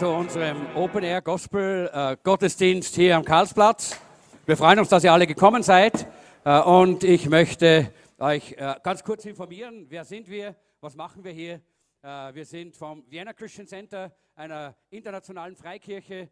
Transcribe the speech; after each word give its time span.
zu 0.00 0.08
unserem 0.08 0.56
Open 0.76 1.04
Air 1.04 1.20
Gospel 1.20 1.90
äh, 1.92 2.16
Gottesdienst 2.22 2.94
hier 2.94 3.18
am 3.18 3.22
Karlsplatz. 3.22 4.00
Wir 4.46 4.56
freuen 4.56 4.78
uns, 4.78 4.88
dass 4.88 5.04
ihr 5.04 5.12
alle 5.12 5.26
gekommen 5.26 5.62
seid 5.62 6.08
äh, 6.42 6.58
und 6.58 7.04
ich 7.04 7.28
möchte 7.28 7.92
euch 8.16 8.52
äh, 8.52 8.76
ganz 8.82 9.04
kurz 9.04 9.26
informieren, 9.26 9.84
wer 9.90 10.06
sind 10.06 10.30
wir, 10.30 10.56
was 10.80 10.96
machen 10.96 11.22
wir 11.22 11.32
hier. 11.32 11.60
Wir 12.00 12.46
sind 12.46 12.74
vom 12.74 13.04
Vienna 13.10 13.34
Christian 13.34 13.66
Center, 13.66 14.10
einer 14.34 14.74
internationalen 14.88 15.54
Freikirche 15.54 16.30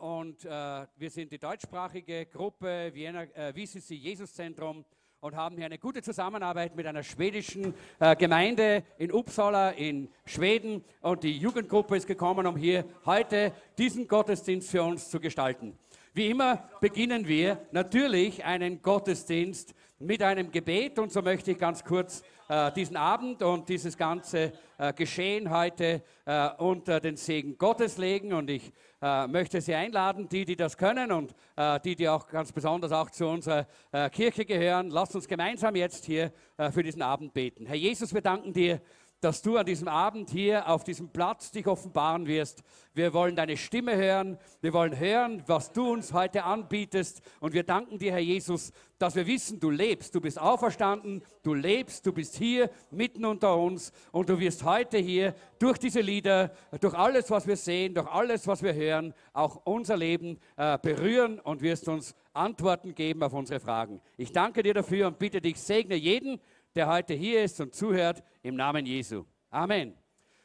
und 0.00 0.44
wir 0.44 1.10
sind 1.10 1.32
die 1.32 1.38
deutschsprachige 1.38 2.26
Gruppe 2.26 2.90
Vienna 2.92 3.24
VCC 3.54 3.94
Jesus 3.94 4.34
Zentrum 4.34 4.84
und 5.20 5.34
haben 5.34 5.56
hier 5.56 5.66
eine 5.66 5.78
gute 5.78 6.02
Zusammenarbeit 6.02 6.76
mit 6.76 6.86
einer 6.86 7.02
schwedischen 7.02 7.74
äh, 7.98 8.14
Gemeinde 8.16 8.84
in 8.98 9.12
Uppsala 9.12 9.70
in 9.70 10.08
Schweden. 10.26 10.84
Und 11.00 11.22
die 11.22 11.36
Jugendgruppe 11.36 11.96
ist 11.96 12.06
gekommen, 12.06 12.46
um 12.46 12.56
hier 12.56 12.84
heute 13.06 13.52
diesen 13.78 14.08
Gottesdienst 14.08 14.70
für 14.70 14.82
uns 14.82 15.08
zu 15.08 15.18
gestalten. 15.18 15.78
Wie 16.12 16.30
immer 16.30 16.68
beginnen 16.80 17.26
wir 17.26 17.58
natürlich 17.72 18.44
einen 18.44 18.82
Gottesdienst 18.82 19.74
mit 19.98 20.22
einem 20.22 20.50
Gebet 20.50 20.98
und 20.98 21.10
so 21.10 21.22
möchte 21.22 21.52
ich 21.52 21.58
ganz 21.58 21.82
kurz 21.82 22.22
äh, 22.48 22.70
diesen 22.72 22.96
Abend 22.96 23.42
und 23.42 23.68
dieses 23.68 23.96
ganze 23.96 24.52
äh, 24.78 24.92
Geschehen 24.92 25.50
heute 25.50 26.02
äh, 26.24 26.48
unter 26.58 27.00
den 27.00 27.16
Segen 27.16 27.58
Gottes 27.58 27.98
legen 27.98 28.32
und 28.32 28.48
ich 28.50 28.72
äh, 29.02 29.26
möchte 29.26 29.60
Sie 29.60 29.74
einladen, 29.74 30.28
die, 30.28 30.44
die 30.44 30.56
das 30.56 30.76
können 30.76 31.12
und 31.12 31.34
äh, 31.56 31.80
die, 31.80 31.96
die 31.96 32.08
auch 32.08 32.28
ganz 32.28 32.52
besonders 32.52 32.92
auch 32.92 33.10
zu 33.10 33.26
unserer 33.26 33.66
Kirche 34.10 34.44
gehören. 34.44 34.90
Lasst 34.90 35.14
uns 35.14 35.26
gemeinsam 35.26 35.74
jetzt 35.76 36.04
hier 36.04 36.32
für 36.72 36.82
diesen 36.82 37.02
Abend 37.02 37.32
beten. 37.34 37.66
Herr 37.66 37.76
Jesus, 37.76 38.14
wir 38.14 38.20
danken 38.20 38.52
dir 38.52 38.80
dass 39.26 39.42
du 39.42 39.56
an 39.56 39.66
diesem 39.66 39.88
Abend 39.88 40.30
hier 40.30 40.68
auf 40.68 40.84
diesem 40.84 41.08
Platz 41.08 41.50
dich 41.50 41.66
offenbaren 41.66 42.28
wirst. 42.28 42.62
Wir 42.94 43.12
wollen 43.12 43.34
deine 43.34 43.56
Stimme 43.56 43.96
hören. 43.96 44.38
Wir 44.60 44.72
wollen 44.72 44.96
hören, 44.96 45.42
was 45.48 45.72
du 45.72 45.90
uns 45.90 46.12
heute 46.12 46.44
anbietest. 46.44 47.22
Und 47.40 47.52
wir 47.52 47.64
danken 47.64 47.98
dir, 47.98 48.12
Herr 48.12 48.20
Jesus, 48.20 48.70
dass 49.00 49.16
wir 49.16 49.26
wissen, 49.26 49.58
du 49.58 49.68
lebst. 49.68 50.14
Du 50.14 50.20
bist 50.20 50.40
auferstanden, 50.40 51.24
du 51.42 51.54
lebst, 51.54 52.06
du 52.06 52.12
bist 52.12 52.36
hier 52.36 52.70
mitten 52.92 53.24
unter 53.24 53.56
uns. 53.56 53.92
Und 54.12 54.28
du 54.28 54.38
wirst 54.38 54.62
heute 54.62 54.96
hier 54.96 55.34
durch 55.58 55.78
diese 55.78 56.02
Lieder, 56.02 56.52
durch 56.80 56.94
alles, 56.94 57.28
was 57.28 57.48
wir 57.48 57.56
sehen, 57.56 57.94
durch 57.94 58.06
alles, 58.06 58.46
was 58.46 58.62
wir 58.62 58.74
hören, 58.74 59.12
auch 59.32 59.60
unser 59.64 59.96
Leben 59.96 60.38
äh, 60.56 60.78
berühren 60.78 61.40
und 61.40 61.62
wirst 61.62 61.88
uns 61.88 62.14
Antworten 62.32 62.94
geben 62.94 63.24
auf 63.24 63.32
unsere 63.32 63.58
Fragen. 63.58 64.00
Ich 64.16 64.30
danke 64.30 64.62
dir 64.62 64.74
dafür 64.74 65.08
und 65.08 65.18
bitte 65.18 65.40
dich, 65.40 65.60
segne 65.60 65.96
jeden, 65.96 66.38
der 66.76 66.88
heute 66.88 67.14
hier 67.14 67.42
ist 67.42 67.58
und 67.62 67.74
zuhört, 67.74 68.22
im 68.42 68.54
Namen 68.54 68.84
Jesu. 68.84 69.24
Amen. 69.48 69.94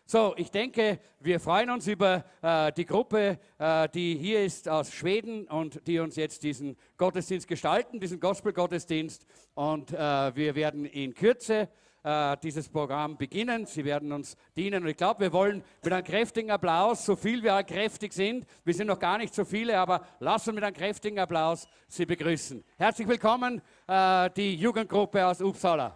So, 0.06 0.34
ich 0.38 0.50
denke, 0.50 1.00
wir 1.20 1.42
freuen 1.42 1.70
uns 1.70 1.88
über 1.88 2.24
äh, 2.42 2.72
die 2.72 2.86
Gruppe, 2.86 3.38
äh, 3.58 3.90
die 3.90 4.16
hier 4.16 4.44
ist 4.46 4.70
aus 4.70 4.94
Schweden 4.94 5.46
und 5.50 5.86
die 5.88 6.00
uns 6.00 6.16
jetzt 6.16 6.44
diesen 6.44 6.78
Gottesdienst 6.96 7.50
gestalten, 7.50 8.00
diesen 8.00 8.22
Gospel-Gottesdienst. 8.22 9.26
Und 9.56 9.92
äh, 9.92 9.98
wir 10.36 10.56
werden 10.56 10.86
in 10.86 11.14
Kürze 11.14 11.68
äh, 12.04 12.38
dieses 12.44 12.70
Programm 12.70 13.18
beginnen. 13.18 13.66
Sie 13.66 13.86
werden 13.86 14.12
uns 14.12 14.36
dienen. 14.56 14.84
Und 14.84 14.90
ich 14.90 14.98
glaube, 14.98 15.22
wir 15.22 15.34
wollen 15.34 15.64
mit 15.84 15.94
einem 15.94 16.04
kräftigen 16.04 16.52
Applaus, 16.52 17.06
so 17.06 17.16
viel 17.16 17.44
wir 17.44 17.64
kräftig 17.64 18.14
sind, 18.14 18.46
wir 18.64 18.74
sind 18.74 18.88
noch 18.88 19.00
gar 19.00 19.18
nicht 19.18 19.34
so 19.34 19.46
viele, 19.46 19.78
aber 19.78 20.06
lassen 20.20 20.50
uns 20.50 20.56
mit 20.56 20.64
einem 20.64 20.76
kräftigen 20.76 21.20
Applaus 21.20 21.68
Sie 21.88 22.06
begrüßen. 22.06 22.64
Herzlich 22.78 23.08
willkommen, 23.08 23.62
äh, 23.88 24.30
die 24.36 24.56
Jugendgruppe 24.56 25.26
aus 25.26 25.42
Uppsala. 25.42 25.96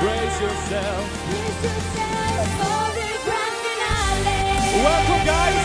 Brace 0.00 0.40
yourself. 0.40 1.08
Welcome, 4.76 5.24
guys. 5.24 5.62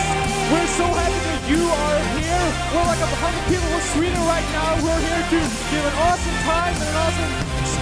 We're 0.48 0.72
so 0.72 0.88
happy 0.88 1.20
that 1.28 1.44
you 1.52 1.60
are 1.68 2.00
here. 2.16 2.46
We're 2.72 2.88
like 2.88 3.02
100 3.12 3.44
people 3.52 3.68
in 3.68 3.84
Sweden 3.92 4.20
right 4.24 4.48
now. 4.56 4.80
We're 4.80 5.00
here 5.04 5.20
to 5.20 5.40
give 5.68 5.84
an 5.84 5.96
awesome 6.00 6.38
time 6.48 6.72
and 6.80 6.88
an 6.88 6.96
awesome 6.96 7.32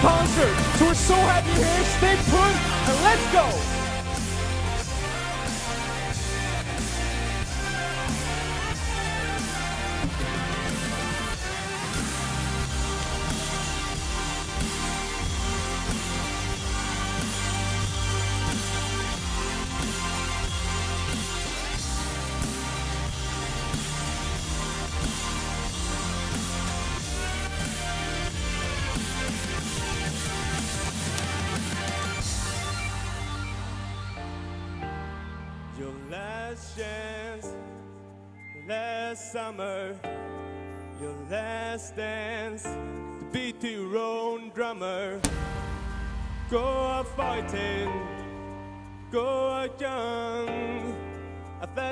concert. 0.03 0.55
So 0.75 0.85
we're 0.87 0.93
so 0.93 1.15
happy 1.15 1.55
you're 1.55 1.63
here. 1.63 1.87
Stay 1.97 2.15
put 2.27 2.51
and 2.51 2.97
let's 3.07 3.25
go. 3.31 3.80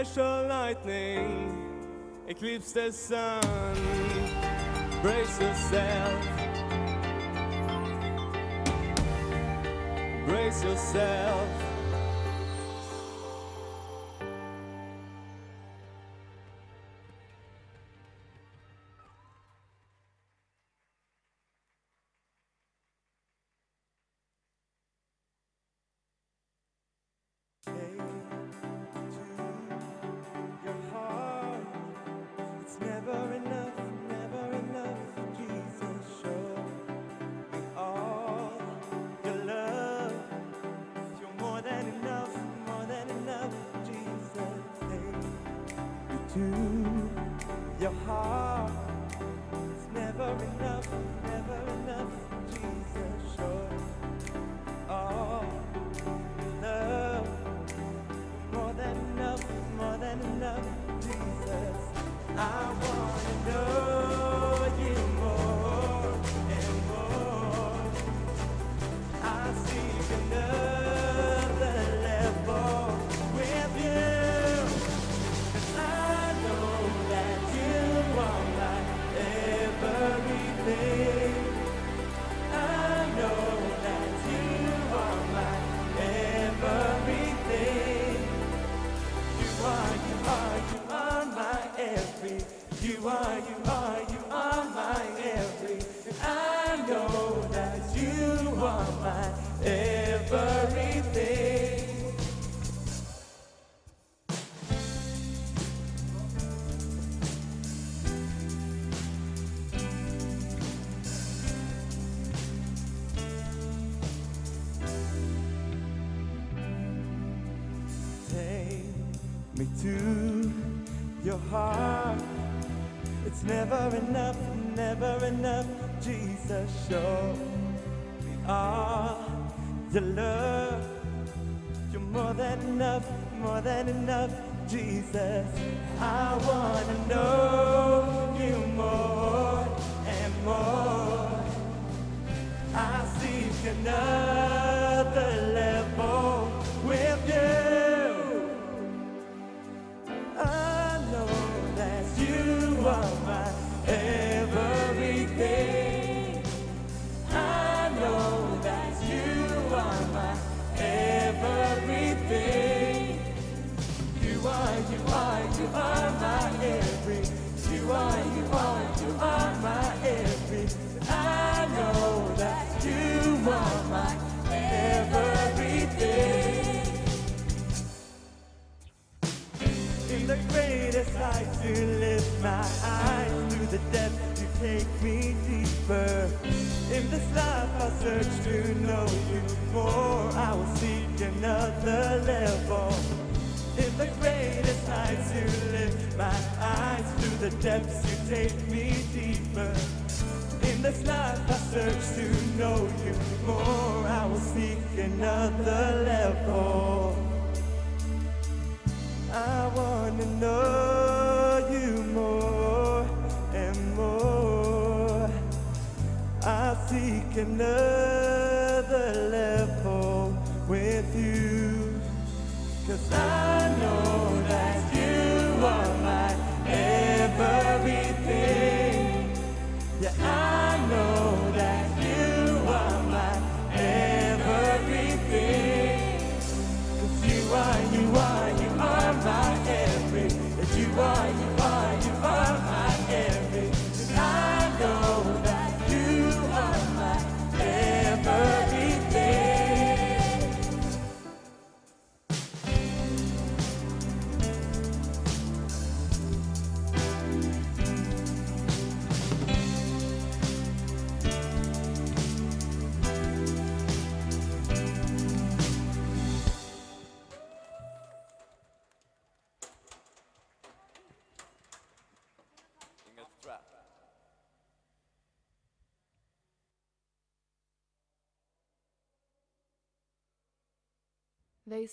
flash 0.03 0.17
of 0.17 0.47
lightning 0.47 1.75
eclipse 2.27 2.71
the 2.71 2.91
sun. 2.91 3.75
Brace 5.01 5.41
yourself. 5.41 6.25
Brace 10.25 10.63
yourself. 10.63 11.58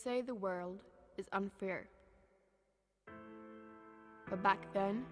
say 0.07 0.21
the 0.21 0.37
world 0.37 0.79
is 1.19 1.27
unfair. 1.33 1.89
But 4.31 4.41
back 4.41 4.73
then, 4.73 5.05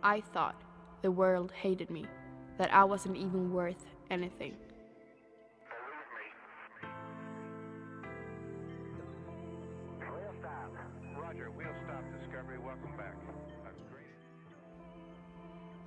I 0.00 0.20
thought 0.20 0.54
the 1.02 1.10
world 1.10 1.50
hated 1.50 1.90
me, 1.90 2.06
that 2.56 2.72
I 2.72 2.84
wasn't 2.84 3.16
even 3.16 3.52
worth 3.52 3.84
anything. 4.12 4.54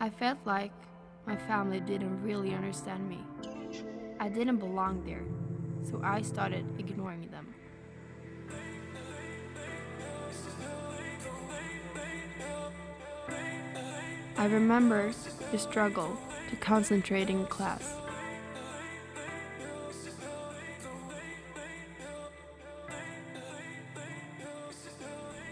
I 0.01 0.09
felt 0.09 0.39
like 0.43 0.73
my 1.25 1.37
family 1.37 1.79
didn't 1.79 2.21
really 2.21 2.53
understand 2.53 3.07
me. 3.07 3.19
I 4.19 4.27
didn't 4.27 4.57
belong 4.57 5.05
there, 5.05 5.23
so 5.89 6.01
I 6.03 6.21
started 6.21 6.65
ignoring 6.77 7.31
them. 7.31 7.55
I 14.45 14.47
remember 14.47 15.11
the 15.51 15.57
struggle 15.57 16.19
to 16.51 16.55
concentrate 16.57 17.31
in 17.31 17.47
class. 17.47 17.95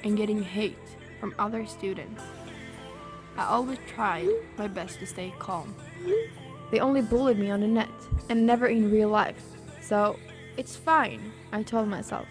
And 0.03 0.15
getting 0.15 0.43
hate 0.43 0.77
from 1.19 1.33
other 1.39 1.65
students. 1.65 2.21
I 3.35 3.45
always 3.45 3.79
tried 3.87 4.29
my 4.59 4.67
best 4.67 4.99
to 4.99 5.07
stay 5.07 5.33
calm. 5.39 5.73
They 6.69 6.79
only 6.79 7.01
bullied 7.01 7.39
me 7.39 7.49
on 7.49 7.61
the 7.61 7.67
net 7.67 7.89
and 8.29 8.45
never 8.45 8.67
in 8.67 8.91
real 8.91 9.09
life. 9.09 9.41
So 9.81 10.19
it's 10.55 10.75
fine, 10.75 11.31
I 11.51 11.63
told 11.63 11.87
myself. 11.87 12.27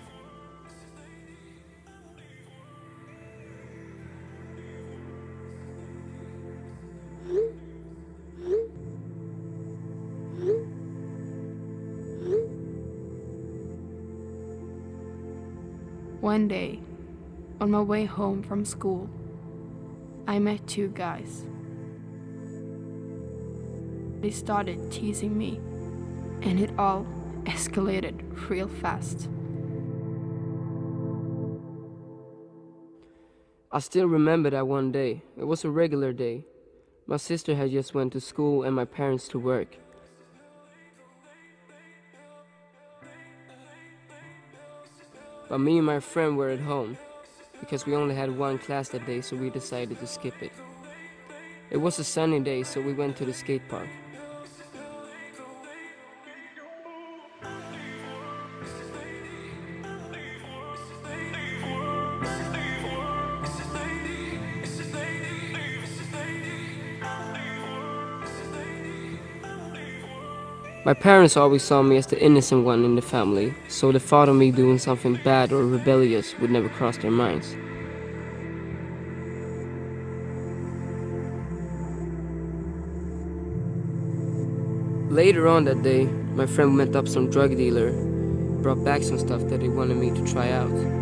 One 16.32 16.48
day, 16.48 16.80
on 17.60 17.70
my 17.70 17.82
way 17.82 18.06
home 18.06 18.42
from 18.42 18.64
school, 18.64 19.06
I 20.26 20.38
met 20.38 20.66
two 20.66 20.88
guys. 20.88 21.44
They 24.22 24.30
started 24.30 24.90
teasing 24.90 25.36
me, 25.36 25.60
and 26.40 26.58
it 26.58 26.70
all 26.78 27.04
escalated 27.44 28.48
real 28.48 28.66
fast. 28.66 29.28
I 33.70 33.80
still 33.80 34.06
remember 34.06 34.48
that 34.48 34.66
one 34.66 34.90
day. 34.90 35.20
It 35.36 35.44
was 35.44 35.66
a 35.66 35.70
regular 35.70 36.14
day. 36.14 36.46
My 37.06 37.18
sister 37.18 37.54
had 37.54 37.72
just 37.72 37.92
went 37.92 38.14
to 38.14 38.20
school 38.22 38.62
and 38.62 38.74
my 38.74 38.86
parents 38.86 39.28
to 39.28 39.38
work. 39.38 39.76
But 45.52 45.60
me 45.60 45.76
and 45.76 45.84
my 45.84 46.00
friend 46.00 46.38
were 46.38 46.48
at 46.48 46.60
home 46.60 46.96
because 47.60 47.84
we 47.84 47.94
only 47.94 48.14
had 48.14 48.38
one 48.38 48.56
class 48.58 48.88
that 48.88 49.04
day, 49.04 49.20
so 49.20 49.36
we 49.36 49.50
decided 49.50 50.00
to 50.00 50.06
skip 50.06 50.42
it. 50.42 50.50
It 51.68 51.76
was 51.76 51.98
a 51.98 52.04
sunny 52.04 52.40
day, 52.40 52.62
so 52.62 52.80
we 52.80 52.94
went 52.94 53.18
to 53.18 53.26
the 53.26 53.34
skate 53.34 53.68
park. 53.68 53.86
My 70.84 70.94
parents 70.94 71.36
always 71.36 71.62
saw 71.62 71.80
me 71.80 71.96
as 71.96 72.08
the 72.08 72.20
innocent 72.20 72.64
one 72.64 72.84
in 72.84 72.96
the 72.96 73.02
family, 73.02 73.54
so 73.68 73.92
the 73.92 74.00
thought 74.00 74.28
of 74.28 74.34
me 74.34 74.50
doing 74.50 74.78
something 74.78 75.14
bad 75.22 75.52
or 75.52 75.64
rebellious 75.64 76.36
would 76.40 76.50
never 76.50 76.68
cross 76.68 76.96
their 76.96 77.12
minds. 77.12 77.54
Later 85.12 85.46
on 85.46 85.66
that 85.66 85.82
day, 85.84 86.06
my 86.34 86.46
friend 86.46 86.76
met 86.76 86.96
up 86.96 87.06
some 87.06 87.30
drug 87.30 87.56
dealer, 87.56 87.92
brought 88.60 88.82
back 88.82 89.04
some 89.04 89.20
stuff 89.20 89.42
that 89.50 89.62
he 89.62 89.68
wanted 89.68 89.98
me 89.98 90.10
to 90.10 90.32
try 90.32 90.50
out. 90.50 91.01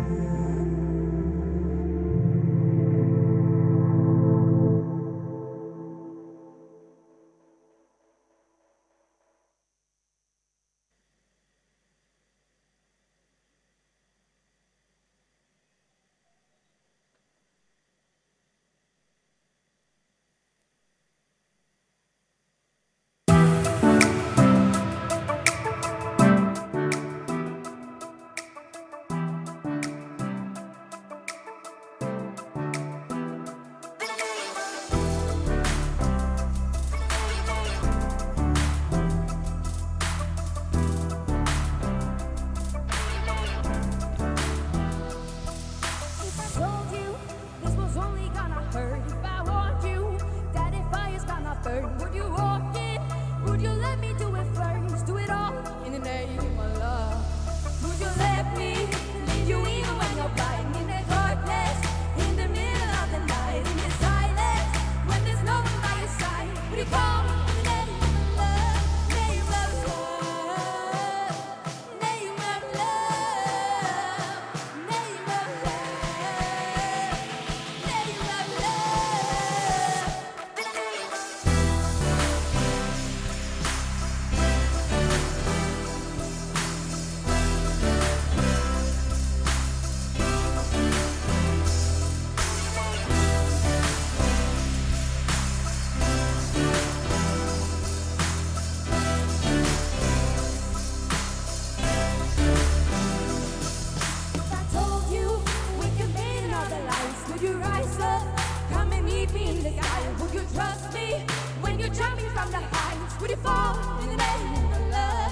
When 111.81 111.93
you're 111.93 112.03
jumping 112.03 112.29
from 112.29 112.51
the 112.51 112.59
heights? 112.59 113.19
Would 113.19 113.29
you 113.31 113.35
fall 113.37 113.75
in 114.01 114.09
the 114.09 114.17
name 114.17 114.73
of 114.73 114.89
love? 114.89 115.31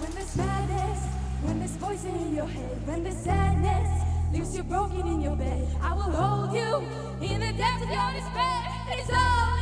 When 0.00 0.12
there's 0.14 0.36
madness, 0.36 1.00
when 1.42 1.58
there's 1.58 1.76
poison 1.76 2.14
in 2.14 2.34
your 2.34 2.46
head, 2.46 2.86
when 2.86 3.02
the 3.02 3.10
sadness 3.10 4.02
leaves 4.32 4.56
you 4.56 4.62
broken 4.62 5.06
in 5.06 5.20
your 5.20 5.36
bed, 5.36 5.66
I 5.80 5.94
will 5.94 6.02
hold 6.02 6.54
you 6.54 6.86
in 7.20 7.40
the 7.40 7.52
depths 7.52 7.82
of 7.82 7.90
your 7.90 8.12
despair. 8.14 8.62
It's 8.90 9.10
all 9.10 9.61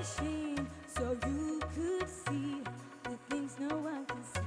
machine 0.00 0.66
so 0.86 1.14
you 1.26 1.60
could 1.74 2.08
see 2.08 2.62
the 3.02 3.16
things 3.28 3.56
no 3.60 3.76
one 3.76 4.06
can 4.06 4.24
see. 4.32 4.40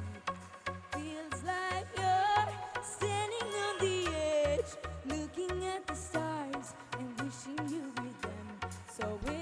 Feels 0.94 1.44
like 1.44 1.86
you're 1.96 2.84
standing 2.96 3.50
on 3.68 3.76
the 3.86 4.16
edge, 4.16 4.72
looking 5.06 5.64
at 5.66 5.86
the 5.86 5.94
stars 5.94 6.74
and 6.98 7.08
wishing 7.22 7.70
you 7.70 7.84
were 7.98 8.16
them. 8.24 8.72
So. 8.98 9.33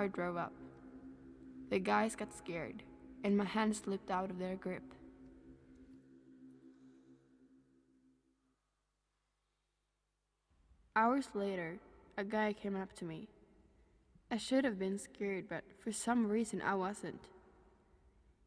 Car 0.00 0.08
drove 0.08 0.36
up. 0.38 0.52
The 1.68 1.78
guys 1.78 2.16
got 2.16 2.32
scared, 2.34 2.82
and 3.22 3.36
my 3.36 3.44
hand 3.44 3.76
slipped 3.76 4.10
out 4.10 4.30
of 4.30 4.38
their 4.38 4.56
grip. 4.56 4.94
Hours 10.96 11.28
later, 11.34 11.78
a 12.16 12.24
guy 12.24 12.54
came 12.54 12.76
up 12.76 12.94
to 12.94 13.04
me. 13.04 13.28
I 14.30 14.38
should 14.38 14.64
have 14.64 14.78
been 14.78 14.98
scared, 14.98 15.50
but 15.50 15.64
for 15.78 15.92
some 15.92 16.28
reason 16.28 16.62
I 16.62 16.76
wasn't. 16.76 17.28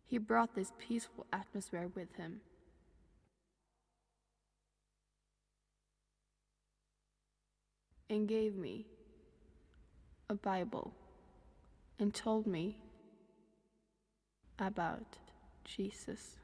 He 0.04 0.18
brought 0.18 0.56
this 0.56 0.72
peaceful 0.80 1.28
atmosphere 1.32 1.90
with 1.94 2.16
him. 2.16 2.42
And 8.10 8.28
gave 8.28 8.56
me 8.56 8.88
a 10.30 10.34
Bible 10.34 10.94
and 12.00 12.14
told 12.14 12.48
me 12.48 12.78
about 14.60 15.18
Jesus. 15.66 16.43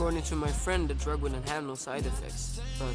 According 0.00 0.22
to 0.22 0.34
my 0.34 0.48
friend, 0.48 0.88
the 0.88 0.94
drug 0.94 1.20
wouldn't 1.20 1.46
have 1.46 1.62
no 1.62 1.74
side 1.74 2.06
effects, 2.06 2.58
but... 2.78 2.94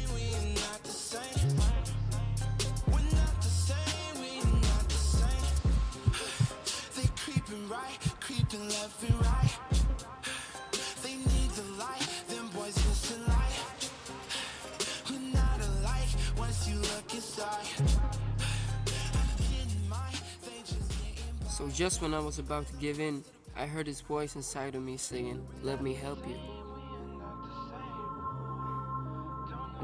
So 21.48 21.68
just 21.68 22.02
when 22.02 22.14
I 22.14 22.18
was 22.18 22.40
about 22.40 22.66
to 22.66 22.72
give 22.80 22.98
in, 22.98 23.22
I 23.56 23.66
heard 23.66 23.86
his 23.86 24.00
voice 24.00 24.34
inside 24.34 24.74
of 24.74 24.82
me 24.82 24.96
saying, 24.96 25.40
Let 25.62 25.80
me 25.84 25.94
help 25.94 26.18
you. 26.26 26.55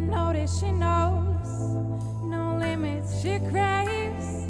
unnoticed. 0.00 0.60
She 0.60 0.72
knows 0.72 1.48
no 2.22 2.56
limits. 2.58 3.20
She 3.22 3.38
craves 3.50 4.46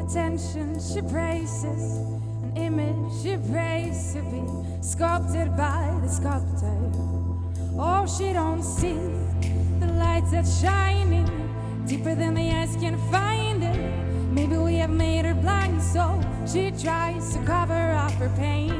attention. 0.00 0.80
She 0.80 1.02
praises 1.02 1.98
an 2.42 2.52
image. 2.56 3.22
She 3.22 3.36
prays 3.52 4.14
to 4.14 4.22
be 4.22 4.42
sculpted 4.82 5.56
by 5.56 5.98
the 6.02 6.08
sculptor. 6.08 6.76
Oh, 7.76 8.06
she 8.06 8.32
don't 8.32 8.62
see 8.62 8.98
the 9.80 9.92
lights 9.92 10.30
that's 10.30 10.60
shining 10.60 11.28
deeper 11.86 12.14
than 12.14 12.34
the 12.34 12.50
eyes 12.50 12.76
can 12.76 12.96
find 13.10 13.62
it. 13.62 13.78
Maybe 14.32 14.56
we 14.56 14.76
have 14.76 14.90
made 14.90 15.24
her 15.24 15.34
blind, 15.34 15.82
so 15.82 16.20
she 16.50 16.70
tries 16.70 17.34
to 17.34 17.44
cover 17.44 17.92
up 17.92 18.12
her 18.12 18.32
pain 18.36 18.72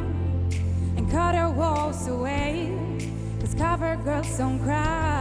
and 0.97 1.11
cut 1.11 1.35
her 1.35 1.51
walls 1.51 2.09
away. 2.09 2.73
Cause 3.41 3.55
cover 3.55 3.97
girls 3.97 4.39
don't 4.39 4.59
cry 4.61 5.14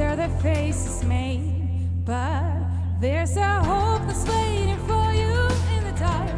after 0.00 0.16
their 0.16 0.40
face 0.40 0.86
is 0.86 1.04
made. 1.04 2.04
But 2.04 2.52
there's 3.00 3.36
a 3.36 3.64
hope 3.64 4.06
that's 4.06 4.24
waiting 4.28 4.78
for 4.86 5.12
you 5.12 5.34
in 5.74 5.84
the 5.84 5.94
dark. 5.98 6.30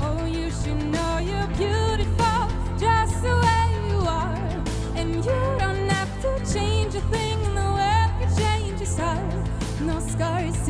Oh, 0.00 0.24
you 0.24 0.50
should 0.50 0.82
know 0.84 1.18
you're 1.18 1.46
beautiful 1.58 2.48
just 2.78 3.22
the 3.22 3.36
way 3.44 3.66
you 3.88 3.98
are. 3.98 4.62
And 4.94 5.16
you 5.16 5.22
don't 5.58 5.88
have 5.90 6.22
to 6.22 6.54
change 6.54 6.94
a 6.94 7.02
thing 7.12 7.38
in 7.44 7.54
the 7.54 7.68
world 7.78 8.10
can 8.18 8.34
change 8.36 8.80
your 8.80 8.86
style. 8.86 9.44
No 9.82 10.00
scars, 10.00 10.68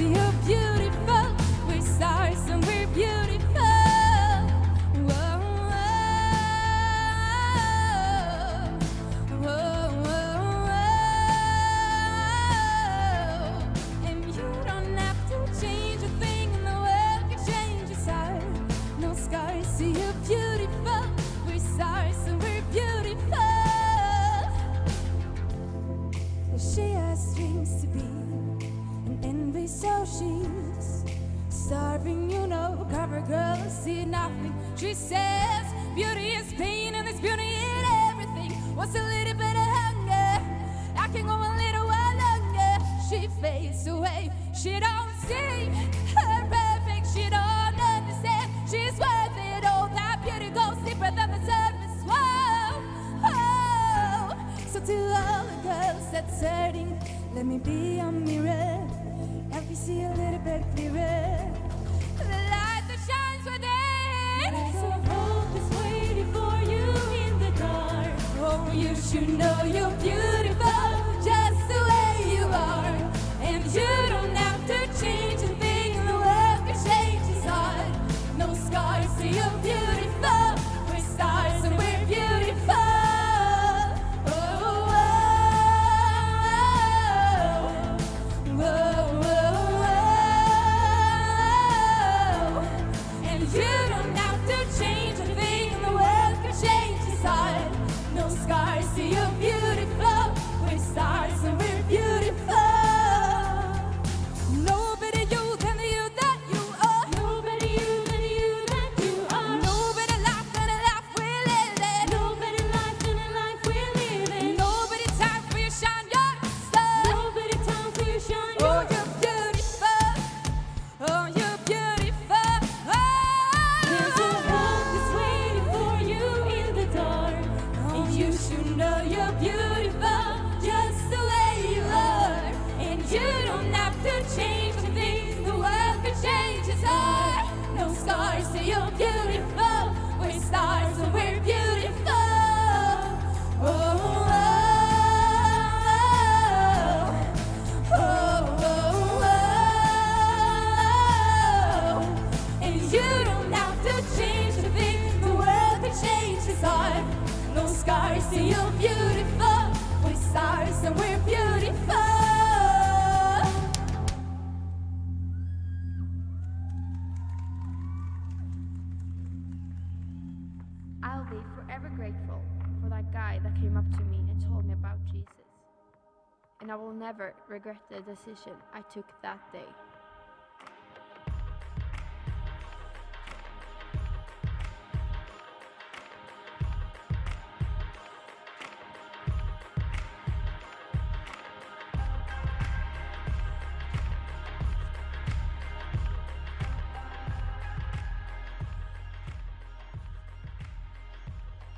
regret 177.57 177.77
the 177.89 178.01
decision 178.01 178.53
I 178.75 178.83
took 178.93 179.07
that 179.23 179.41
day. 179.51 179.65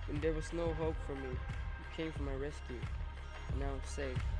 When 0.08 0.20
there 0.20 0.32
was 0.32 0.52
no 0.52 0.72
hope 0.74 0.96
for 1.06 1.14
me, 1.14 1.28
you 1.28 1.84
came 1.96 2.10
for 2.10 2.24
my 2.24 2.32
rescue, 2.32 2.80
and 3.52 3.60
now 3.60 3.66
I'm 3.66 3.80
safe. 3.84 4.37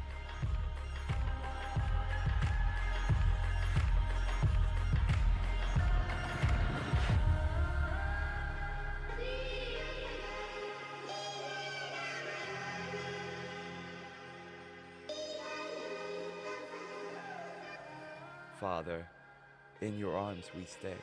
In 19.81 19.99
your 19.99 20.17
arms 20.17 20.51
we 20.57 20.65
stay. 20.65 20.97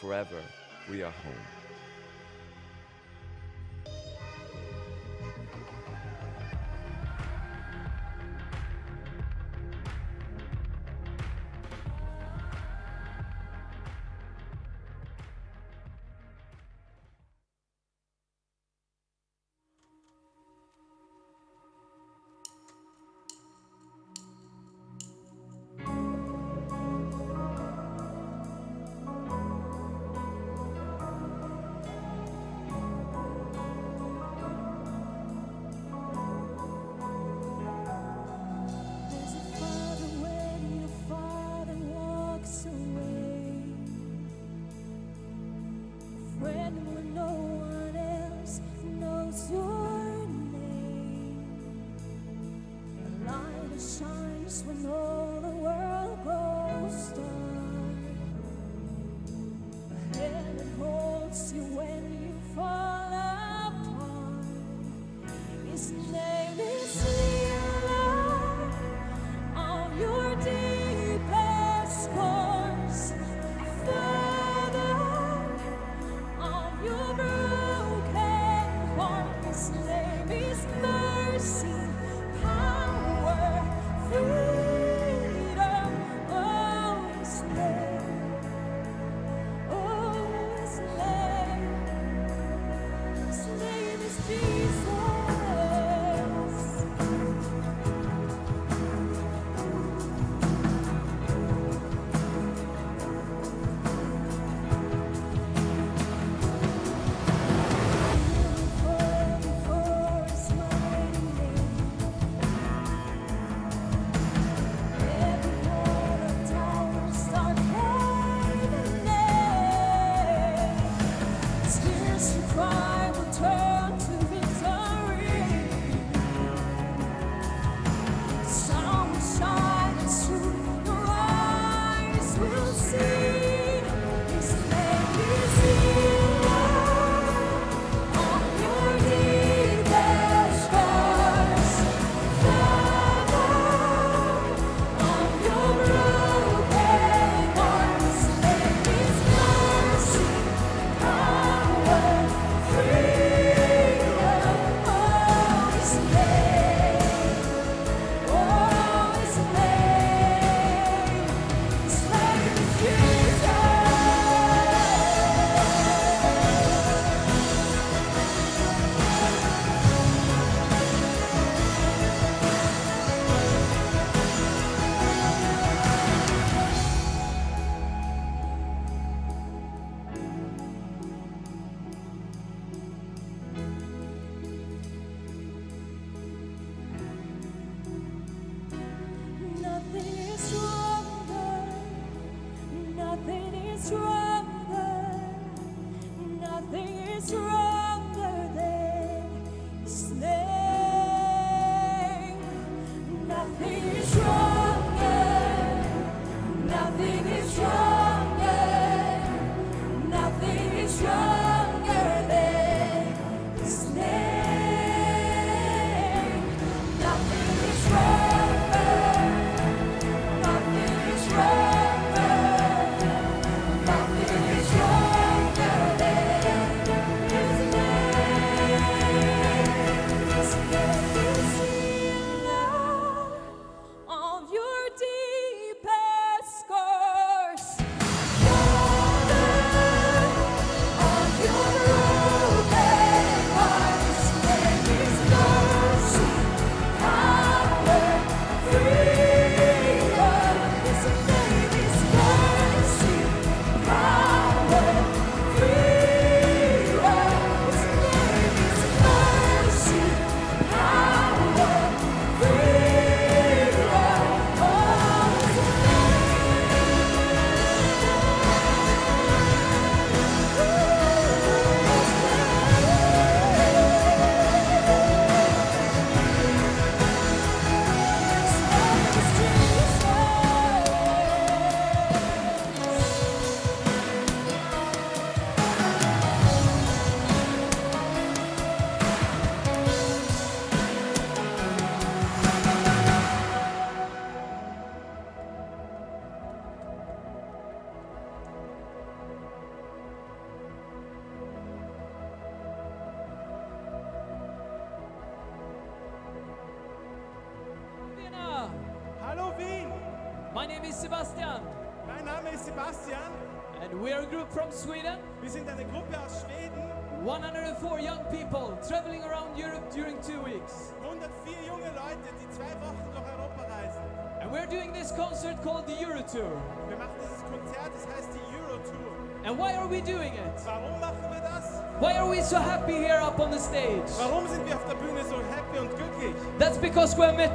Forever 0.00 0.42
we 0.90 1.02
are 1.02 1.10
home. 1.10 1.67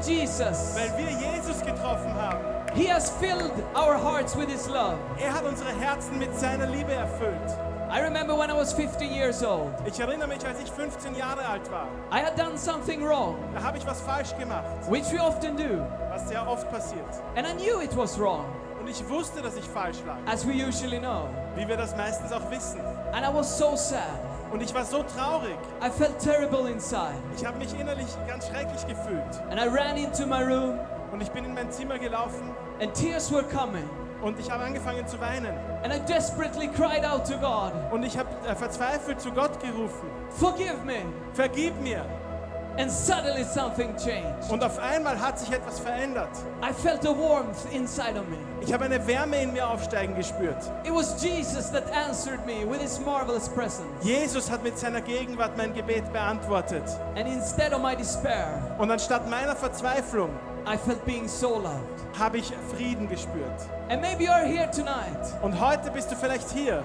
Met 0.07 0.19
Jesus. 0.19 0.75
Weil 0.75 0.91
wir 0.97 1.11
Jesus 1.11 1.61
getroffen 1.61 2.13
haben. 2.13 2.39
He 2.75 2.87
has 2.87 3.09
filled 3.19 3.51
our 3.75 3.95
hearts 3.97 4.35
with 4.35 4.49
His 4.49 4.67
love. 4.67 4.97
Er 5.19 5.31
hat 5.33 5.43
unsere 5.43 5.69
Herzen 5.79 6.17
mit 6.17 6.37
seiner 6.37 6.65
Liebe 6.67 6.91
erfüllt. 6.93 7.57
I 7.91 7.99
remember 8.01 8.35
when 8.35 8.49
I 8.49 8.53
was 8.53 8.73
15 8.73 9.13
years 9.13 9.43
old. 9.43 9.71
Ich 9.85 9.99
erinnere 9.99 10.27
mich, 10.27 10.43
als 10.47 10.59
ich 10.59 10.71
15 10.71 11.15
Jahre 11.15 11.45
alt 11.47 11.69
war. 11.71 11.87
I 12.11 12.23
had 12.23 12.35
done 12.35 12.57
something 12.57 13.03
wrong, 13.05 13.35
Da 13.53 13.61
habe 13.61 13.77
ich 13.77 13.85
was 13.85 14.01
falsch 14.01 14.35
gemacht, 14.39 14.65
which 14.89 15.11
we 15.11 15.19
often 15.21 15.55
do. 15.55 15.85
was 16.09 16.27
sehr 16.27 16.47
oft 16.47 16.69
passiert. 16.71 17.05
And 17.35 17.45
I 17.47 17.53
knew 17.53 17.81
it 17.81 17.95
was 17.95 18.17
wrong, 18.19 18.45
Und 18.79 18.89
ich 18.89 19.07
wusste, 19.07 19.43
dass 19.43 19.55
ich 19.55 19.65
falsch 19.65 19.97
lag, 20.07 20.17
as 20.25 20.43
we 20.47 20.53
usually 20.53 20.97
know. 20.99 21.29
wie 21.55 21.67
wir 21.67 21.77
das 21.77 21.95
meistens 21.95 22.31
auch 22.31 22.49
wissen. 22.49 22.79
And 23.13 23.23
I 23.23 23.31
was 23.31 23.55
so 23.59 23.75
sad. 23.75 24.01
Und 24.53 24.61
ich 24.61 24.73
war 24.73 24.85
so 24.85 25.01
traurig. 25.03 25.57
I 25.83 25.89
felt 25.89 26.19
terrible 26.19 26.69
inside. 26.69 27.15
Ich 27.35 27.43
habe 27.43 27.57
mich 27.57 27.73
innerlich 27.77 28.07
ganz 28.27 28.47
schrecklich 28.47 28.85
gefühlt. 28.85 29.41
And 29.49 29.59
I 29.59 29.67
ran 29.67 29.97
into 29.97 30.27
my 30.27 30.43
room, 30.43 30.79
Und 31.11 31.21
ich 31.21 31.31
bin 31.31 31.43
in 31.43 31.53
mein 31.55 31.71
Zimmer 31.71 31.97
gelaufen 31.97 32.51
and 32.79 32.93
tears 32.93 33.31
were 33.31 33.43
coming. 33.43 33.89
und 34.21 34.39
ich 34.39 34.49
habe 34.51 34.63
angefangen 34.63 35.05
zu 35.07 35.19
weinen. 35.19 35.53
And 35.83 35.91
I 35.93 35.99
desperately 36.07 36.67
cried 36.67 37.03
out 37.03 37.25
to 37.27 37.33
God, 37.39 37.73
Und 37.91 38.03
ich 38.03 38.15
habe 38.17 38.29
äh, 38.47 38.55
verzweifelt 38.55 39.19
zu 39.19 39.31
Gott 39.31 39.59
gerufen. 39.59 40.07
Forgive 40.29 40.77
me. 40.85 41.01
Vergib 41.33 41.73
mir. 41.81 42.05
And 42.76 42.89
suddenly 42.89 43.43
something 43.43 43.95
changed. 43.97 44.49
Und 44.49 44.63
auf 44.63 44.80
einmal 44.80 45.19
hat 45.19 45.38
sich 45.38 45.51
etwas 45.51 45.80
verändert. 45.80 46.30
I 46.63 46.74
felt 46.74 47.05
a 47.05 47.11
warmth 47.15 47.71
inside 47.71 48.17
of 48.19 48.28
me. 48.30 48.38
Ich 48.61 48.74
habe 48.74 48.86
eine 48.86 49.05
Wärme 49.05 49.43
in 49.43 49.53
mir 49.53 49.67
aufsteigen 49.69 50.15
gespürt. 50.15 50.57
It 50.84 50.91
was 50.91 51.21
Jesus 51.24 51.69
that 51.71 51.84
answered 51.93 52.43
me 52.47 52.65
with 52.67 52.82
his 52.82 52.99
marvelous 52.99 53.47
presence. 53.47 53.86
Jesus 54.03 54.49
hat 54.49 54.63
mit 54.63 54.80
seiner 54.80 55.01
Gegenwart 55.01 55.55
mein 55.55 55.74
Gebet 55.76 56.11
beantwortet. 56.11 56.84
And 57.15 57.28
instead 57.28 57.74
of 57.74 57.82
my 57.82 57.95
despair, 57.95 58.59
Und 58.80 58.89
anstatt 58.89 59.30
meiner 59.30 59.55
Verzweiflung 59.55 60.30
I 60.65 60.76
felt 60.78 61.05
being 61.05 61.28
so 61.28 61.59
loved. 61.59 62.17
habe 62.17 62.38
ich 62.39 62.51
Frieden 62.76 63.07
gespürt. 63.07 63.67
And 63.89 64.01
maybe 64.01 64.24
you're 64.24 64.45
here 64.45 64.71
tonight 64.71 65.19
Und 65.43 65.59
heute 65.59 65.91
bist 65.91 66.09
du 66.11 66.15
vielleicht 66.15 66.49
hier 66.49 66.84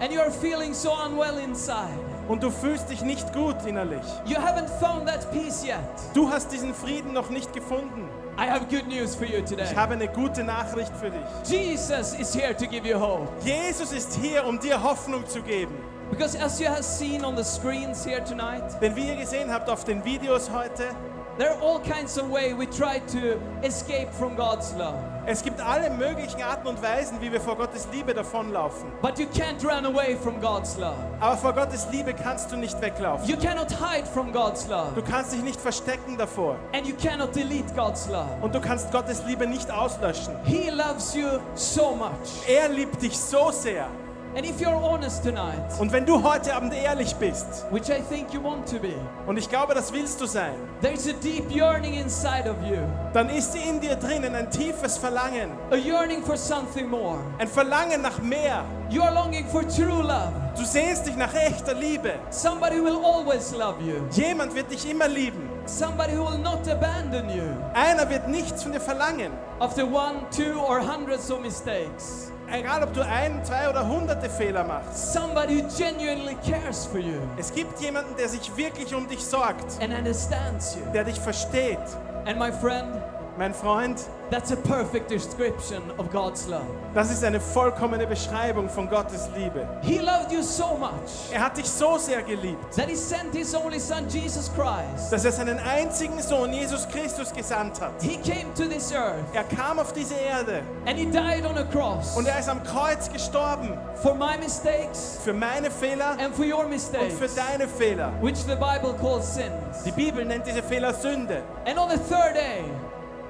and 0.00 0.10
you're 0.12 0.30
feeling 0.30 0.72
so 0.72 0.92
unwell 0.92 1.38
inside. 1.38 1.98
Und 2.28 2.42
du 2.42 2.50
fühlst 2.50 2.90
dich 2.90 3.02
nicht 3.02 3.32
gut 3.32 3.56
innerlich. 3.66 4.02
You 4.24 4.36
haven't 4.36 4.68
found 4.80 5.06
that 5.06 5.30
peace 5.32 5.64
yet. 5.64 5.76
Du 6.14 6.30
hast 6.30 6.52
diesen 6.52 6.74
Frieden 6.74 7.12
noch 7.12 7.30
nicht 7.30 7.52
gefunden. 7.52 8.08
I 8.38 8.50
have 8.50 8.66
good 8.66 8.86
news 8.86 9.14
for 9.14 9.26
you 9.26 9.40
today. 9.40 9.64
Ich 9.64 9.76
habe 9.76 9.94
eine 9.94 10.08
gute 10.08 10.44
Nachricht 10.44 10.92
für 10.96 11.10
dich. 11.10 11.20
Jesus 11.44 12.12
is 12.14 12.34
here 12.34 12.54
to 12.54 12.66
give 12.66 12.86
you 12.86 12.98
hope. 12.98 13.28
Jesus 13.42 13.92
ist 13.92 14.18
hier, 14.20 14.44
um 14.44 14.60
dir 14.60 14.82
Hoffnung 14.82 15.26
zu 15.26 15.40
geben. 15.40 15.74
Because 16.10 16.38
as 16.38 16.60
you 16.60 16.68
have 16.68 16.84
seen 16.84 17.24
on 17.24 17.36
the 17.36 17.42
screens 17.42 18.04
here 18.04 18.22
tonight, 18.22 18.62
Denn 18.80 18.94
wie 18.94 19.08
ihr 19.08 19.16
gesehen 19.16 19.52
habt 19.52 19.68
auf 19.68 19.84
den 19.84 20.04
Videos 20.04 20.50
heute, 20.52 20.94
there 21.38 21.50
are 21.50 21.60
all 21.60 21.80
kinds 21.80 22.18
of 22.18 22.30
ways 22.30 22.54
we 22.54 22.66
try 22.66 23.00
to 23.12 23.38
escape 23.62 24.12
from 24.12 24.36
God's 24.36 24.72
love. 24.76 24.96
es 25.28 25.42
gibt 25.42 25.60
alle 25.60 25.90
möglichen 25.90 26.40
Arten 26.40 26.68
und 26.68 26.80
Weisen, 26.82 27.20
wie 27.20 27.32
wir 27.32 27.40
vor 27.40 27.56
Gottes 27.56 27.88
Liebe 27.92 28.14
davonlaufen. 28.14 28.92
But 29.02 29.18
you 29.18 29.26
can't 29.26 29.62
run 29.64 29.84
away 29.84 30.16
from 30.16 30.40
God's 30.40 30.76
love. 30.78 30.94
Aber 31.20 31.36
vor 31.36 31.52
Gottes 31.52 31.88
Liebe 31.90 32.14
kannst 32.14 32.52
du 32.52 32.56
nicht 32.56 32.80
weglaufen. 32.80 33.28
You 33.28 33.36
cannot 33.36 33.68
hide 33.70 34.06
from 34.06 34.32
God's 34.32 34.66
Du 34.66 34.72
love. 34.72 35.02
kannst 35.02 35.32
dich 35.32 35.42
nicht 35.42 35.60
verstecken 35.60 36.16
davor. 36.16 36.56
And 36.72 36.86
you 36.86 36.94
cannot 36.94 37.34
delete 37.34 37.74
God's 37.74 38.06
love. 38.08 38.28
Und 38.40 38.54
du 38.54 38.60
kannst 38.60 38.92
Gottes 38.92 39.24
Liebe 39.26 39.46
nicht 39.46 39.70
auslöschen. 39.70 40.34
He 40.44 40.70
loves 40.70 41.14
you 41.14 41.26
so 41.54 41.94
much. 41.96 42.46
Er 42.48 42.68
liebt 42.68 43.02
dich 43.02 43.18
so 43.18 43.50
sehr. 43.50 43.88
And 44.36 44.44
if 44.44 44.60
you're 44.60 44.76
honest 44.76 45.22
tonight, 45.24 45.56
Und 45.78 45.90
wenn 45.92 46.04
du 46.04 46.22
heute 46.22 46.54
Abend 46.54 46.74
ehrlich 46.74 47.16
bist, 47.16 47.64
which 47.70 47.88
I 47.88 48.02
think 48.02 48.34
you 48.34 48.42
want 48.44 48.68
to 48.70 48.78
be, 48.78 48.92
und 49.26 49.38
ich 49.38 49.48
glaube, 49.48 49.72
das 49.72 49.90
willst 49.94 50.20
du 50.20 50.26
sein, 50.26 50.52
there's 50.82 51.08
a 51.08 51.14
deep 51.22 51.50
yearning 51.50 51.94
inside 51.94 52.46
of 52.46 52.56
you, 52.70 52.76
dann 53.14 53.30
ist 53.30 53.54
in 53.54 53.80
dir 53.80 53.96
drinnen 53.96 54.34
ein 54.34 54.50
tiefes 54.50 54.98
Verlangen. 54.98 55.52
a 55.70 55.76
yearning 55.76 56.22
for 56.22 56.36
something 56.36 56.86
more. 56.86 57.18
Ein 57.38 57.48
Verlangen 57.48 58.02
nach 58.02 58.18
mehr. 58.18 58.62
You 58.90 59.00
are 59.02 59.14
longing 59.14 59.46
for 59.48 59.62
true 59.66 60.02
love. 60.02 60.32
Du 60.54 60.64
sehnst 60.66 61.06
dich 61.06 61.16
nach 61.16 61.32
echter 61.32 61.72
Liebe. 61.72 62.12
Somebody 62.28 62.76
who 62.78 62.84
will 62.84 63.02
always 63.02 63.52
love 63.52 63.80
you. 63.82 64.02
Jemand 64.10 64.54
wird 64.54 64.70
dich 64.70 64.88
immer 64.90 65.08
lieben. 65.08 65.48
Somebody 65.64 66.12
who 66.14 66.30
will 66.30 66.38
not 66.38 66.68
abandon 66.68 67.30
you 67.30 67.42
Einer 67.72 68.08
wird 68.10 68.28
nichts 68.28 68.62
von 68.62 68.72
dir 68.72 68.80
verlangen. 68.80 69.32
after 69.60 69.84
one, 69.86 70.26
two, 70.30 70.60
or 70.60 70.78
hundreds 70.80 71.30
of 71.30 71.40
mistakes. 71.40 72.30
Egal, 72.52 72.82
ob 72.84 72.92
du 72.94 73.04
ein, 73.04 73.44
zwei 73.44 73.68
oder 73.68 73.86
hunderte 73.86 74.30
Fehler 74.30 74.62
machst. 74.64 75.12
Somebody 75.12 75.62
who 75.62 75.68
genuinely 75.76 76.36
cares 76.48 76.86
for 76.86 76.98
you 77.00 77.20
Es 77.36 77.52
gibt 77.52 77.80
jemanden, 77.80 78.14
der 78.16 78.28
sich 78.28 78.56
wirklich 78.56 78.94
um 78.94 79.08
dich 79.08 79.24
sorgt, 79.24 79.82
and 79.82 79.92
understands 79.92 80.76
you. 80.76 80.82
der 80.92 81.04
dich 81.04 81.18
versteht. 81.18 81.78
And 82.24 82.38
my 82.38 82.52
friend, 82.52 83.02
Mein 83.38 83.52
Freund, 83.52 84.00
that's 84.30 84.50
a 84.50 84.56
perfect 84.56 85.10
description 85.10 85.82
of 85.98 86.10
God's 86.10 86.46
love. 86.48 86.64
das 86.94 87.10
ist 87.10 87.22
eine 87.22 87.38
vollkommene 87.38 88.06
Beschreibung 88.06 88.68
von 88.70 88.88
Gottes 88.88 89.28
Liebe. 89.36 89.68
He 89.82 89.98
loved 89.98 90.32
you 90.32 90.42
so 90.42 90.74
much 90.78 91.30
Er 91.32 91.42
hat 91.44 91.58
dich 91.58 91.68
so 91.68 91.98
sehr 91.98 92.22
geliebt, 92.22 92.74
that 92.76 92.88
he 92.88 92.96
sent 92.96 93.34
his 93.34 93.54
only 93.54 93.78
son 93.78 94.08
Jesus 94.08 94.50
Christ. 94.54 95.12
dass 95.12 95.24
er 95.26 95.32
seinen 95.32 95.58
einzigen 95.58 96.20
Sohn 96.22 96.50
Jesus 96.52 96.88
Christus 96.88 97.30
gesandt 97.32 97.78
hat. 97.80 97.92
He 98.00 98.16
came 98.16 98.54
to 98.54 98.64
this 98.64 98.90
earth 98.92 99.16
Er 99.34 99.44
kam 99.44 99.78
auf 99.78 99.92
diese 99.92 100.14
Erde 100.14 100.62
and 100.86 100.98
he 100.98 101.04
died 101.04 101.44
on 101.44 101.58
a 101.58 101.64
cross 101.64 102.16
und 102.16 102.26
er 102.26 102.38
ist 102.38 102.48
am 102.48 102.62
Kreuz 102.64 103.12
gestorben 103.12 103.76
for 104.02 104.14
my 104.14 104.38
mistakes 104.40 105.18
für 105.22 105.34
meine 105.34 105.70
Fehler 105.70 106.16
and 106.18 106.34
for 106.34 106.44
your 106.46 106.60
und 106.64 106.70
mistakes, 106.70 107.14
für 107.18 107.28
deine 107.28 107.68
Fehler. 107.68 108.12
which 108.22 108.38
the 108.46 108.56
Bible 108.56 108.94
calls 108.98 109.34
sins. 109.34 109.82
Die 109.84 109.92
Bibel 109.92 110.24
nennt 110.24 110.46
diese 110.46 110.62
Fehler 110.62 110.94
Sünde. 110.94 111.42
And 111.66 111.78
on 111.78 111.90
the 111.90 111.98
third 111.98 112.34
day, 112.34 112.64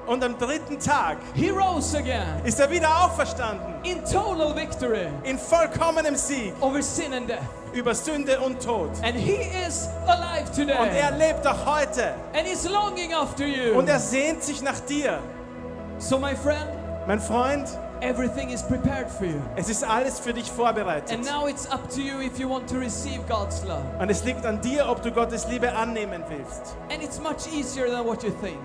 Und 0.07 0.23
am 0.23 0.37
dritten 0.37 0.79
Tag 0.79 1.17
he 1.33 1.49
rose 1.49 1.97
again 1.97 2.23
ist 2.45 2.59
er 2.59 2.69
wieder 2.71 2.87
auferstanden 3.05 3.75
in 3.83 4.03
total 4.05 4.55
victory 4.55 5.07
in 5.23 5.37
vollkommenem 5.37 6.15
Sieg 6.15 6.53
over 6.61 6.81
sin 6.81 7.13
and 7.13 7.29
death. 7.29 7.39
über 7.73 7.93
Sünde 7.93 8.39
und 8.39 8.63
Tod. 8.63 8.89
And 9.03 9.15
he 9.15 9.41
is 9.67 9.89
alive 10.07 10.49
Und 10.61 10.69
er 10.69 11.09
today. 11.11 11.27
lebt 11.27 11.45
auch 11.45 11.65
heute 11.65 12.13
And 12.33 12.47
he's 12.47 12.67
longing 12.69 13.13
after 13.13 13.45
you. 13.45 13.77
und 13.77 13.89
er 13.89 13.99
sehnt 13.99 14.43
sich 14.43 14.61
nach 14.61 14.79
dir. 14.79 15.19
So, 15.99 16.17
my 16.17 16.35
friend, 16.35 16.65
Mein 17.05 17.19
Freund, 17.19 17.67
everything 18.01 18.49
is 18.49 18.61
prepared 18.63 19.09
for 19.09 19.25
you. 19.27 19.39
es 19.55 19.67
ist 19.69 19.83
alles 19.83 20.19
für 20.19 20.33
dich 20.33 20.49
vorbereitet. 20.51 21.11
And 21.11 21.25
now 21.25 21.47
it's 21.47 21.69
up 21.69 21.89
to 21.89 21.99
you 21.99 22.19
if 22.21 22.39
you 22.39 22.49
want 22.49 22.69
to 22.69 22.77
receive 22.77 23.19
God's 23.27 23.61
love. 23.65 23.83
Und 23.99 24.09
es 24.09 24.23
liegt 24.23 24.45
an 24.45 24.61
dir, 24.61 24.87
ob 24.89 25.01
du 25.01 25.11
Gottes 25.11 25.47
Liebe 25.49 25.73
annehmen 25.75 26.23
willst. 26.29 26.75
And 26.91 27.03
it's 27.03 27.19
much 27.19 27.45
easier 27.53 27.87
than 27.87 28.05
what 28.05 28.23
you 28.23 28.29
think. 28.41 28.57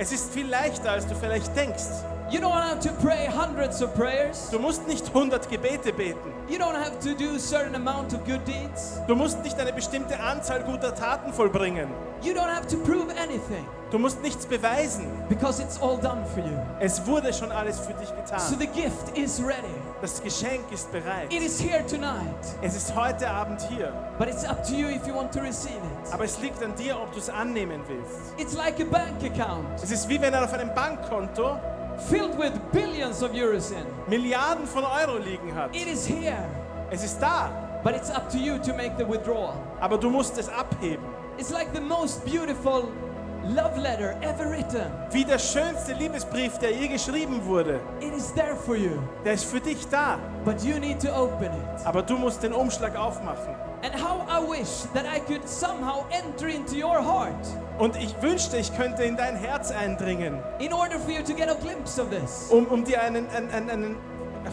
Es 0.00 0.12
ist 0.12 0.32
viel 0.32 0.46
leichter, 0.48 0.92
als 0.92 1.06
du 1.06 1.14
vielleicht 1.16 1.54
denkst. 1.56 1.82
You 2.30 2.40
don't 2.40 2.52
have 2.52 2.78
to 2.80 2.90
pray 3.02 3.26
hundreds 3.26 3.82
of 3.82 3.92
prayers. 3.94 4.48
Du 4.50 4.58
musst 4.58 4.86
nicht 4.86 5.06
100 5.08 5.48
Gebete 5.50 5.92
beten. 5.92 6.30
You 6.48 6.58
don't 6.58 6.76
have 6.76 6.98
to 7.00 7.14
do 7.18 7.34
a 7.34 7.38
certain 7.38 7.74
amount 7.74 8.12
of 8.14 8.22
good 8.24 8.46
deeds. 8.46 9.00
Du 9.08 9.16
musst 9.16 9.42
nicht 9.42 9.58
eine 9.58 9.72
bestimmte 9.72 10.20
Anzahl 10.20 10.62
guter 10.62 10.94
Taten 10.94 11.32
vollbringen. 11.32 11.88
You 12.22 12.32
don't 12.34 12.48
have 12.54 12.66
to 12.68 12.76
prove 12.78 13.06
anything 13.20 13.64
Du 13.90 13.98
musst 13.98 14.20
nichts 14.22 14.44
beweisen. 14.46 15.06
because 15.28 15.60
it's 15.62 15.80
all 15.80 15.96
done 15.98 16.24
for 16.34 16.44
you. 16.44 16.56
Es 16.80 17.04
wurde 17.06 17.32
schon 17.32 17.50
alles 17.50 17.80
für 17.80 17.94
dich 17.94 18.08
So 18.08 18.14
getan. 18.14 18.58
the 18.58 18.66
gift 18.66 19.16
is 19.16 19.40
ready. 19.42 19.74
Das 20.00 20.22
Geschenk 20.22 20.70
ist 20.70 20.92
bereit. 20.92 21.32
It 21.32 21.42
is 21.42 21.60
here 21.60 21.84
tonight. 21.84 22.36
Es 22.62 22.76
ist 22.76 22.94
heute 22.94 23.28
Abend 23.28 23.60
hier. 23.68 23.92
But 24.16 24.28
it's 24.28 24.44
up 24.44 24.62
to 24.64 24.72
you 24.72 24.88
if 24.88 25.04
you 25.08 25.14
want 25.14 25.32
to 25.32 25.40
receive 25.40 25.74
it. 25.78 26.12
Aber 26.12 26.22
es 26.24 26.38
liegt 26.38 26.62
an 26.62 26.72
dir, 26.76 26.96
ob 26.96 27.10
du 27.12 27.18
es 27.18 27.28
annehmen 27.28 27.80
willst. 27.88 28.32
It's 28.36 28.54
like 28.56 28.78
a 28.80 28.84
bank 28.84 29.16
account 29.24 29.66
Es 29.82 29.90
ist 29.90 30.08
wie 30.08 30.20
wenn 30.20 30.32
er 30.32 30.44
auf 30.44 30.52
einem 30.52 30.72
Bankkonto 30.72 31.58
filled 32.08 32.38
with 32.38 32.52
billions 32.70 33.24
of 33.24 33.32
euros 33.34 33.72
in. 33.72 33.84
Milliarden 34.06 34.68
von 34.68 34.84
Euro 34.84 35.18
liegen 35.18 35.52
hat. 35.52 35.74
It 35.74 35.88
is 35.88 36.06
here. 36.06 36.44
Es 36.90 37.02
ist 37.02 37.18
da, 37.20 37.50
But 37.82 37.96
it's 37.96 38.10
up 38.10 38.28
to 38.30 38.38
you 38.38 38.56
to 38.58 38.72
make 38.74 38.92
the 38.98 39.08
withdrawal. 39.08 39.54
aber 39.80 39.98
du 39.98 40.10
musst 40.10 40.38
es 40.38 40.48
abheben. 40.48 41.04
It's 41.38 41.50
like 41.50 41.68
the 41.74 41.80
most 41.80 42.24
beautiful 42.24 42.84
love 43.44 43.76
letter 43.80 44.16
ever 44.22 44.50
written. 44.50 44.82
wie 45.10 45.24
der 45.24 45.38
schönste 45.38 45.92
Liebesbrief, 45.94 46.58
der 46.58 46.72
je 46.72 46.88
geschrieben 46.88 47.44
wurde. 47.44 47.80
It 48.00 48.14
is 48.14 48.32
there 48.34 48.56
for 48.56 48.76
you, 48.76 48.98
Der 49.24 49.34
ist 49.34 49.44
für 49.44 49.60
dich 49.60 49.86
da, 49.88 50.18
but 50.44 50.62
you 50.62 50.78
need 50.78 51.00
to 51.00 51.08
open 51.14 51.46
it. 51.46 51.86
aber 51.86 52.02
du 52.02 52.16
musst 52.16 52.42
den 52.42 52.52
Umschlag 52.52 52.96
aufmachen. 52.96 53.54
And 53.84 53.94
how 53.94 54.22
I 54.28 54.40
wish 54.40 54.86
that 54.92 55.04
I 55.04 55.20
could 55.20 55.48
somehow 55.48 56.04
enter 56.10 56.48
into 56.48 56.74
your 56.74 56.98
heart 56.98 57.46
Und 57.78 57.94
ich 57.96 58.14
wünschte, 58.20 58.56
ich 58.56 58.76
könnte 58.76 59.04
in 59.04 59.16
dein 59.16 59.36
Herz 59.36 59.70
eindringen, 59.70 60.38
in 60.58 60.72
order 60.72 60.98
for 60.98 61.10
you 61.12 61.22
to 61.22 61.32
get 61.32 61.48
a 61.48 61.54
glimpse 61.54 62.00
of 62.02 62.08
this. 62.10 62.48
um, 62.50 62.66
um 62.66 62.84
dir 62.84 63.00
einen, 63.00 63.28
einen, 63.30 63.70
einen, 63.70 63.96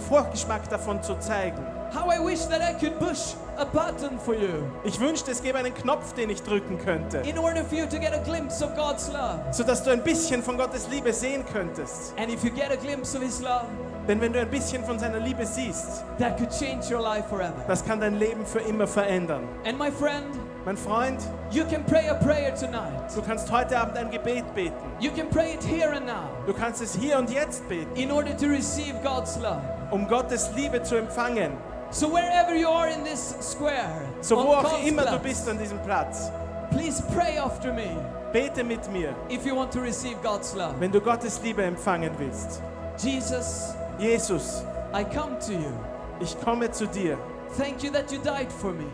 Vorgeschmack 0.09 0.67
davon 0.69 1.01
zu 1.01 1.15
zeigen. 1.19 1.65
How 1.95 2.09
I 2.11 2.19
wish 2.19 2.45
that 2.47 2.61
I 2.61 2.73
could 2.73 2.99
push 2.99 3.35
a 3.57 3.63
button 3.65 4.19
for 4.19 4.33
you 4.35 4.65
Ich 4.83 4.99
wünschte, 4.99 5.31
es 5.31 5.41
gäbe 5.41 5.57
einen 5.57 5.73
Knopf, 5.73 6.13
den 6.13 6.29
ich 6.29 6.43
drücken 6.43 6.77
könnte, 6.77 7.19
in 7.19 7.37
order 7.37 7.63
for 7.63 7.77
you 7.77 7.85
to 7.85 7.97
get 7.97 8.13
a 8.13 8.17
glimpse 8.17 8.61
of 8.63 8.75
God's 8.75 9.07
love. 9.13 9.39
sodass 9.53 9.81
du 9.83 9.91
ein 9.91 10.03
bisschen 10.03 10.43
von 10.43 10.57
Gottes 10.57 10.89
Liebe 10.89 11.13
sehen 11.13 11.45
könntest. 11.53 12.13
And 12.17 12.29
if 12.29 12.43
you 12.43 12.49
get 12.51 12.71
a 12.71 12.75
glimpse 12.75 13.15
of 13.17 13.23
His 13.23 13.39
love, 13.39 13.65
Denn 14.07 14.19
wenn 14.21 14.33
du 14.33 14.39
ein 14.41 14.49
bisschen 14.49 14.83
von 14.83 14.99
seiner 14.99 15.19
Liebe 15.19 15.45
siehst, 15.45 16.03
that 16.19 16.37
could 16.37 16.51
change 16.51 16.93
your 16.93 17.01
life 17.01 17.27
forever. 17.29 17.63
das 17.67 17.83
kann 17.85 18.01
dein 18.01 18.19
Leben 18.19 18.45
für 18.45 18.59
immer 18.59 18.87
verändern. 18.87 19.47
And 19.65 19.79
my 19.79 19.89
friend, 19.89 20.27
Mein 20.65 20.75
Freund, 20.77 21.19
you 21.51 21.63
can 21.63 21.85
pray 21.85 22.09
a 22.09 22.15
prayer 22.15 22.53
tonight. 22.53 23.15
du 23.15 23.21
kannst 23.21 23.49
heute 23.51 23.77
Abend 23.79 23.95
ein 23.97 24.11
Gebet 24.11 24.43
beten. 24.53 24.73
You 24.99 25.11
can 25.11 25.29
pray 25.29 25.53
it 25.53 25.63
here 25.63 25.91
and 25.95 26.05
now 26.05 26.27
Du 26.45 26.53
kannst 26.53 26.81
es 26.81 26.93
hier 26.95 27.17
und 27.19 27.29
jetzt 27.29 27.67
beten, 27.69 27.95
in 27.95 28.11
order 28.11 28.35
to 28.35 28.47
receive 28.47 28.95
God's 29.01 29.37
love. 29.37 29.61
um 29.91 30.07
Gottes 30.07 30.49
Liebe 30.55 30.83
zu 30.83 30.97
empfangen. 30.97 31.53
So 31.91 32.09
wherever 32.09 32.55
you 32.55 32.67
are 32.67 32.87
in 32.89 33.03
this 33.03 33.35
square, 33.41 34.01
So 34.21 34.35
wo 34.35 34.53
auch 34.53 34.63
Karlsplatz, 34.63 34.87
immer 34.87 35.05
du 35.05 35.19
bist 35.19 35.47
an 35.47 35.57
diesem 35.57 35.79
Platz, 35.79 36.31
please 36.71 37.03
pray 37.13 37.37
after 37.37 37.71
me 37.73 37.95
bete 38.33 38.63
mit 38.63 38.91
mir, 38.91 39.15
if 39.29 39.45
you 39.45 39.55
want 39.55 39.71
to 39.71 39.79
receive 39.79 40.17
God's 40.21 40.53
love. 40.55 40.75
wenn 40.79 40.91
du 40.91 40.99
Gottes 40.99 41.39
Liebe 41.41 41.63
empfangen 41.63 42.11
willst. 42.17 42.61
Jesus, 42.97 43.75
Jesus, 43.99 44.63
I 44.93 45.03
come 45.03 45.37
to 45.39 45.53
you. 45.53 45.71
ich 46.19 46.39
komme 46.41 46.69
zu 46.71 46.85
dir. 46.87 47.17
Thank 47.57 47.83
you 47.83 47.91
that 47.91 48.11
you 48.11 48.19
died 48.19 48.51
for 48.51 48.71
me. 48.73 48.85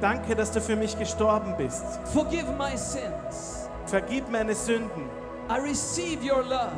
Danke, 0.00 0.34
dass 0.34 0.50
du 0.50 0.60
für 0.60 0.76
mich 0.76 0.98
gestorben 0.98 1.54
bist. 1.56 1.84
Forgive 2.12 2.50
my 2.58 2.76
sins. 2.76 3.68
Vergib 3.86 4.30
meine 4.30 4.54
Sünden. 4.54 5.08
I 5.48 5.58
receive 5.58 6.22
your 6.22 6.42
love. 6.42 6.72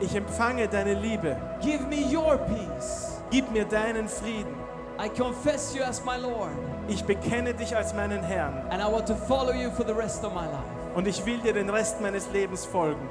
Ich 0.00 0.14
empfange 0.14 0.68
deine 0.68 0.94
Liebe. 0.94 1.36
Give 1.60 1.84
me 1.86 2.04
your 2.12 2.38
peace. 2.38 3.20
Gib 3.30 3.50
mir 3.50 3.64
deinen 3.64 4.08
Frieden. 4.08 4.54
I 4.98 5.08
confess 5.08 5.74
you 5.74 5.82
as 5.82 6.04
my 6.04 6.16
Lord, 6.16 6.50
Ich 6.88 7.04
bekenne 7.04 7.54
dich 7.54 7.74
als 7.76 7.94
meinen 7.94 8.22
Herrn 8.22 8.54
and 8.70 8.82
I 8.82 8.86
want 8.92 9.06
to 9.06 9.14
follow 9.14 9.52
you 9.52 9.70
for 9.70 9.84
the 9.86 9.94
rest 9.94 10.24
of 10.24 10.32
my 10.34 10.44
life. 10.46 10.94
und 10.94 11.06
ich 11.08 11.24
will 11.24 11.38
dir 11.38 11.52
den 11.54 11.70
Rest 11.70 12.00
meines 12.00 12.28
Lebens 12.32 12.64
folgen. 12.64 13.08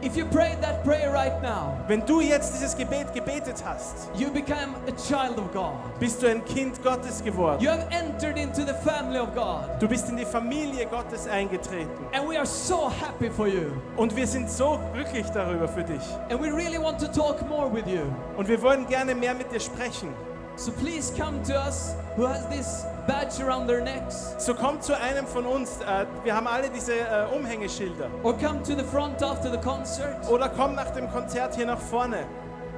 If 0.00 0.16
you 0.16 0.24
prayed 0.26 0.62
that 0.62 0.84
prayer 0.84 1.12
right 1.12 1.42
now, 1.42 1.76
Wenn 1.88 2.06
du 2.06 2.20
jetzt 2.20 2.54
dieses 2.54 2.76
Gebet 2.76 3.12
gebetet 3.12 3.64
hast, 3.66 4.08
you 4.14 4.30
become 4.30 4.76
a 4.86 4.92
child 4.92 5.36
of 5.38 5.52
God. 5.52 5.72
bist 5.98 6.22
du 6.22 6.28
ein 6.28 6.44
Kind 6.44 6.80
Gottes 6.84 7.20
geworden. 7.24 7.60
You 7.60 7.70
have 7.70 7.84
entered 7.90 8.38
into 8.38 8.60
the 8.64 8.74
family 8.88 9.18
of 9.18 9.34
God, 9.34 9.64
Du 9.80 9.88
bist 9.88 10.08
in 10.08 10.16
die 10.16 10.24
Familie 10.24 10.86
Gottes 10.86 11.26
eingetreten. 11.26 11.90
and 12.12 12.28
we 12.28 12.36
are 12.36 12.46
so 12.46 12.88
happy 12.88 13.28
for 13.28 13.48
you. 13.48 13.72
Und 13.96 14.14
wir 14.14 14.28
sind 14.28 14.48
so 14.48 14.78
glücklich 14.94 15.26
darüber 15.34 15.66
für 15.66 15.82
dich. 15.82 16.02
And 16.30 16.40
we 16.40 16.46
really 16.54 16.78
want 16.80 17.00
to 17.00 17.08
talk 17.08 17.42
more 17.48 17.68
with 17.68 17.86
you. 17.88 18.02
Und 18.36 18.46
wir 18.46 18.62
wollen 18.62 18.86
gerne 18.86 19.16
mehr 19.16 19.34
mit 19.34 19.50
dir 19.50 19.58
sprechen. 19.60 20.14
So 20.58 20.72
please 20.72 21.12
come 21.16 21.40
to 21.44 21.54
us 21.54 21.94
who 22.16 22.26
has 22.26 22.44
this 22.48 22.84
badge 23.06 23.40
around 23.40 23.68
their 23.68 23.80
necks, 23.80 24.34
So 24.38 24.54
komm 24.54 24.80
zu 24.80 24.92
einem 24.98 25.24
von 25.26 25.46
uns. 25.46 25.78
Äh, 25.80 26.04
wir 26.24 26.34
haben 26.34 26.48
alle 26.48 26.68
diese 26.68 26.94
äh, 26.94 27.26
Umhängeschilder. 27.32 28.08
or 28.24 28.32
come 28.36 28.60
to 28.64 28.74
the 28.76 28.82
front 28.82 29.22
after 29.22 29.50
the 29.52 29.58
concert. 29.58 30.16
Oder 30.28 30.48
komm 30.48 30.74
nach 30.74 30.90
dem 30.90 31.08
Konzert 31.12 31.54
hier 31.54 31.66
nach 31.66 31.78
vorne. 31.80 32.24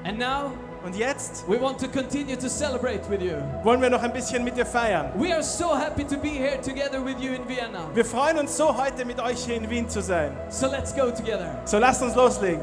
And 0.04 0.18
now 0.18 0.52
Und 0.84 0.94
jetzt 0.94 1.44
we 1.48 1.58
want 1.60 1.78
to 1.80 1.88
continue 1.88 2.36
to 2.36 2.48
celebrate 2.48 3.00
with 3.10 3.22
you. 3.22 3.36
wollen 3.62 3.80
wir 3.80 3.88
noch 3.90 4.02
ein 4.02 4.12
bisschen 4.12 4.44
mit 4.44 4.56
dir 4.58 4.66
feiern. 4.66 5.10
We 5.16 5.32
are 5.32 5.42
so 5.42 5.74
happy 5.74 6.04
to 6.04 6.16
be 6.18 6.28
here 6.28 6.60
together 6.60 7.02
with 7.02 7.16
you 7.18 7.32
in 7.32 7.48
Vienna. 7.48 7.88
Wir 7.94 8.04
freuen 8.04 8.38
uns 8.38 8.54
so, 8.58 8.76
heute 8.76 9.06
mit 9.06 9.18
euch 9.20 9.42
hier 9.44 9.56
in 9.56 9.68
Wien 9.70 9.88
zu 9.88 10.02
sein. 10.02 10.32
So 10.50 10.66
let's 10.68 10.94
go 10.94 11.10
together. 11.10 11.50
So 11.64 11.78
lasst 11.78 12.02
uns 12.02 12.14
loslegen. 12.14 12.60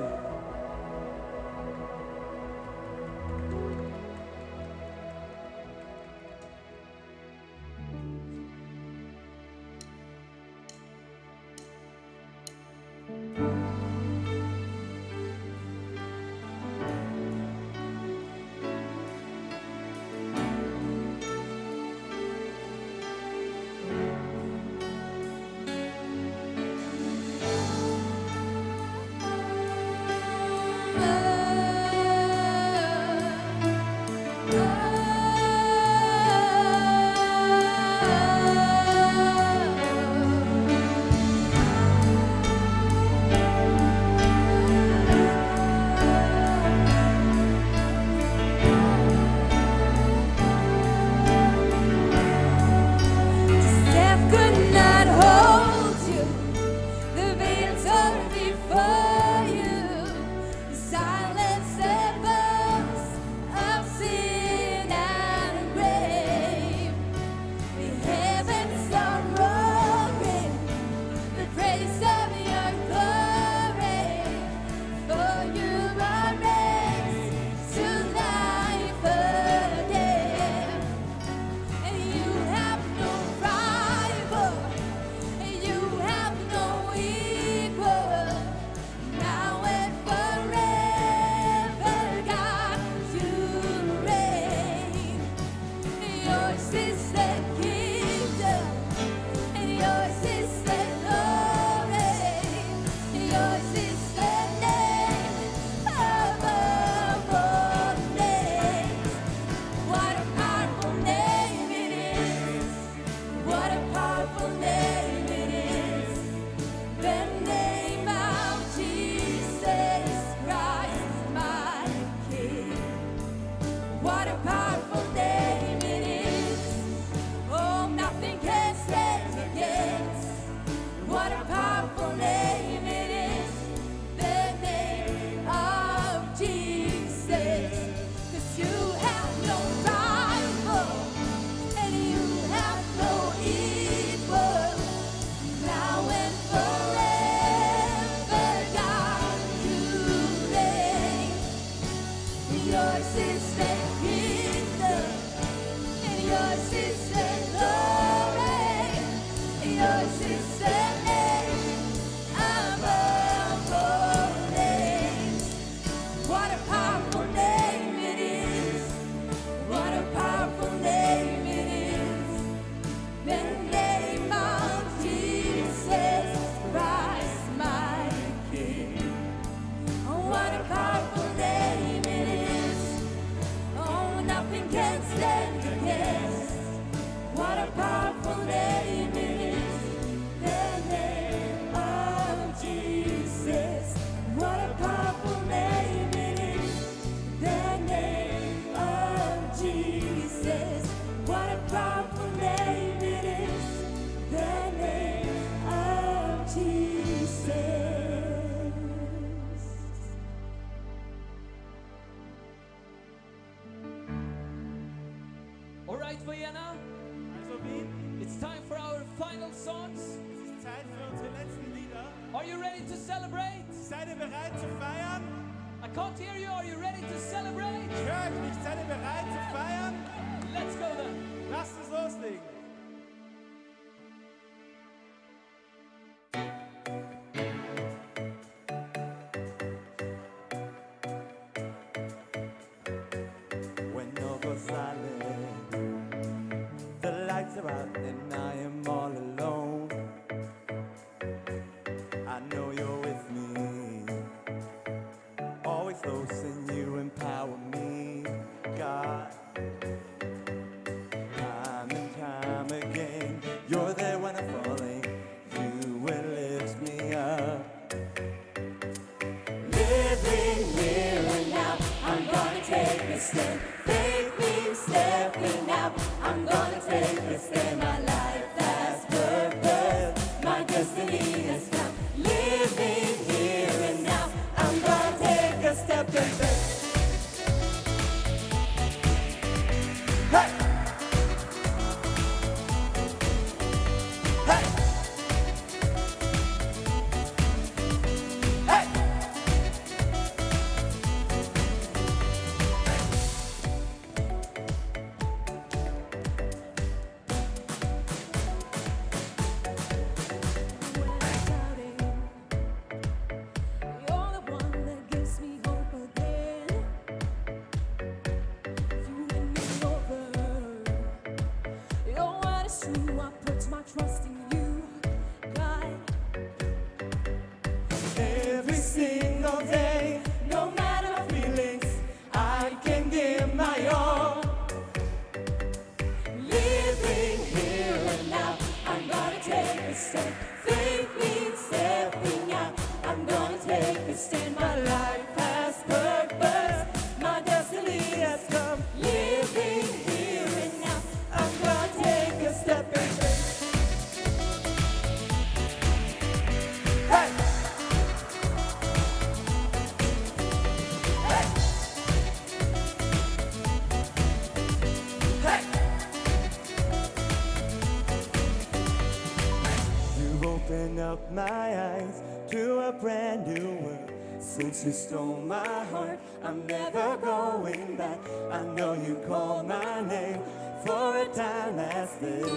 back. 378.07 378.19
I 378.51 378.63
know 378.75 378.93
you 378.93 379.15
called 379.27 379.67
my 379.67 380.01
name 380.01 380.41
for 380.85 381.17
a 381.17 381.25
time 381.25 381.79
as 381.79 382.15
this. 382.17 382.49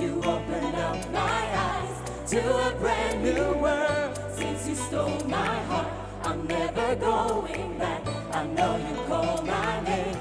You 0.00 0.22
opened 0.22 0.76
up 0.76 1.12
my 1.12 1.42
eyes 1.70 2.30
to 2.30 2.40
a 2.68 2.70
brand 2.80 3.24
new 3.24 3.52
world. 3.64 4.12
Since 4.36 4.68
you 4.68 4.74
stole 4.74 5.24
my 5.26 5.54
heart, 5.70 5.92
I'm 6.22 6.46
never 6.46 6.94
going 6.96 7.78
back. 7.78 8.02
I 8.32 8.46
know 8.46 8.76
you 8.76 8.94
called 9.08 9.46
my 9.46 9.80
name. 9.80 10.17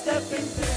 step 0.00 0.32
into 0.32 0.69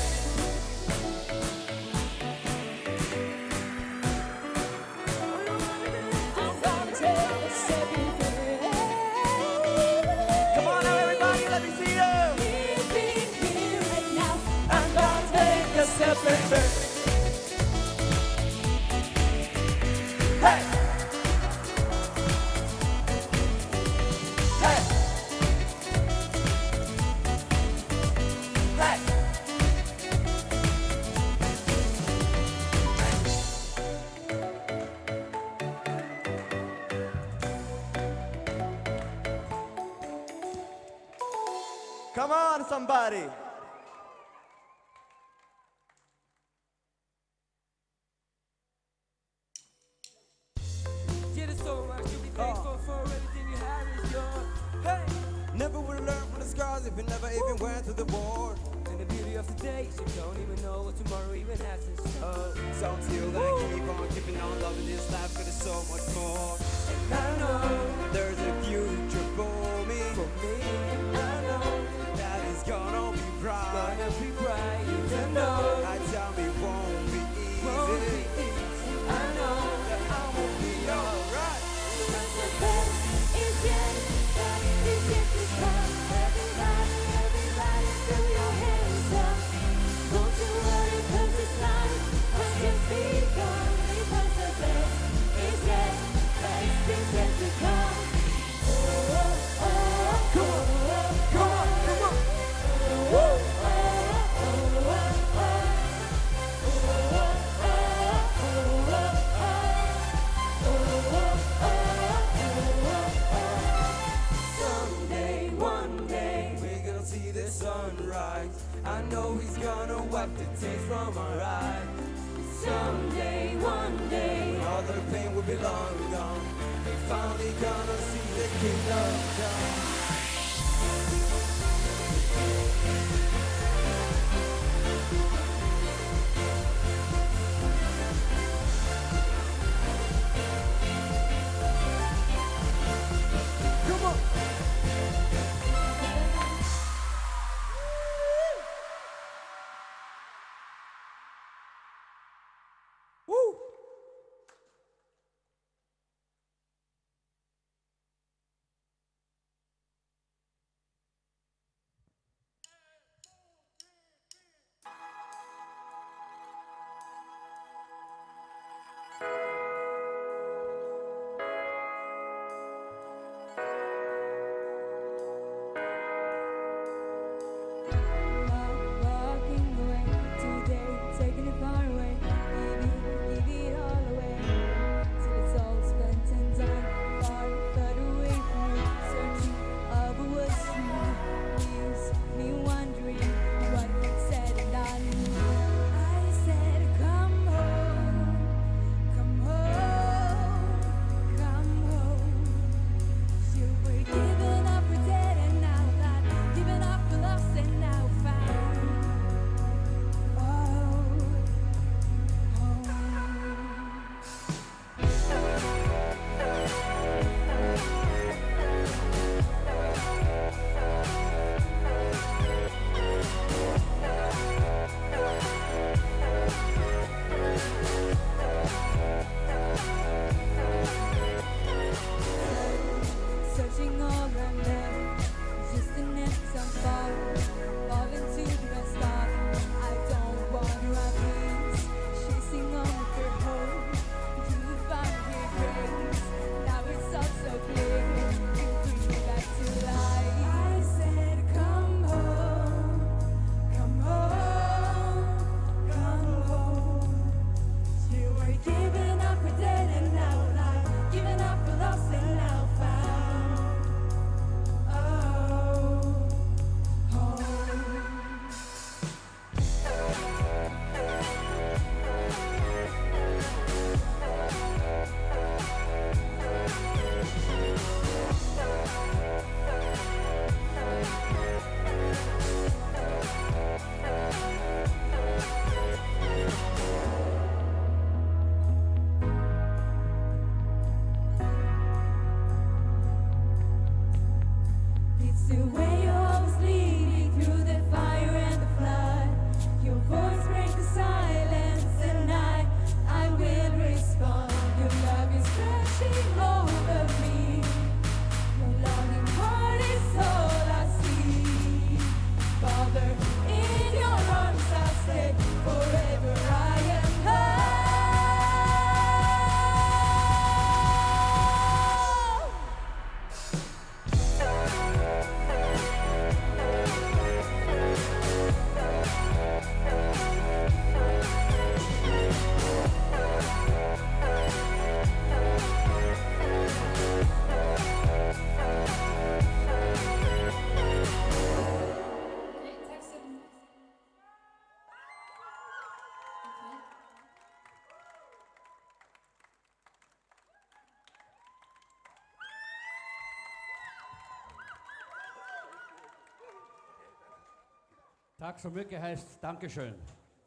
Tack 358.43 358.59
så 358.59 358.69
mycket 358.69 359.01
heißt 359.01 359.37
Dankeschön, 359.41 359.93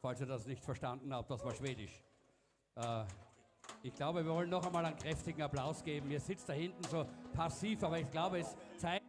falls 0.03 0.21
ihr 0.21 0.27
das 0.27 0.45
nicht 0.45 0.63
verstanden 0.63 1.11
habt, 1.11 1.31
das 1.31 1.43
war 1.43 1.51
Schwedisch. 1.55 2.03
Äh, 2.75 3.03
ich 3.81 3.95
glaube, 3.95 4.23
wir 4.23 4.31
wollen 4.31 4.51
noch 4.51 4.63
einmal 4.67 4.85
einen 4.85 4.95
kräftigen 4.95 5.41
Applaus 5.41 5.83
geben. 5.83 6.11
Ihr 6.11 6.19
sitzt 6.19 6.47
da 6.47 6.53
hinten 6.53 6.83
so 6.83 7.07
passiv, 7.33 7.83
aber 7.83 7.97
ich 7.97 8.11
glaube, 8.11 8.37
es 8.37 8.55
zeigt 8.77 9.03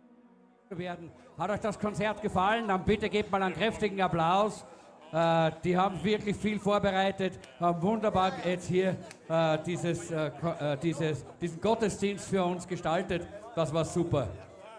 werden. 0.71 1.13
Hat 1.37 1.51
euch 1.51 1.61
das 1.61 1.79
Konzert 1.79 2.23
gefallen? 2.23 2.67
Dann 2.67 2.83
bitte 2.83 3.11
gebt 3.11 3.31
mal 3.31 3.43
einen 3.43 3.55
kräftigen 3.55 4.01
Applaus. 4.01 4.65
Äh, 5.13 5.51
die 5.63 5.77
haben 5.77 6.03
wirklich 6.03 6.39
viel 6.39 6.59
vorbereitet, 6.59 7.39
haben 7.61 7.83
wunderbar 7.83 8.33
jetzt 8.43 8.69
hier 8.69 8.97
äh, 9.29 9.59
dieses, 9.67 10.11
äh, 10.11 10.29
äh, 10.61 10.79
dieses, 10.79 11.27
diesen 11.39 11.61
Gottesdienst 11.61 12.27
für 12.27 12.43
uns 12.43 12.67
gestaltet. 12.67 13.29
Das 13.55 13.71
war 13.71 13.85
super. 13.85 14.29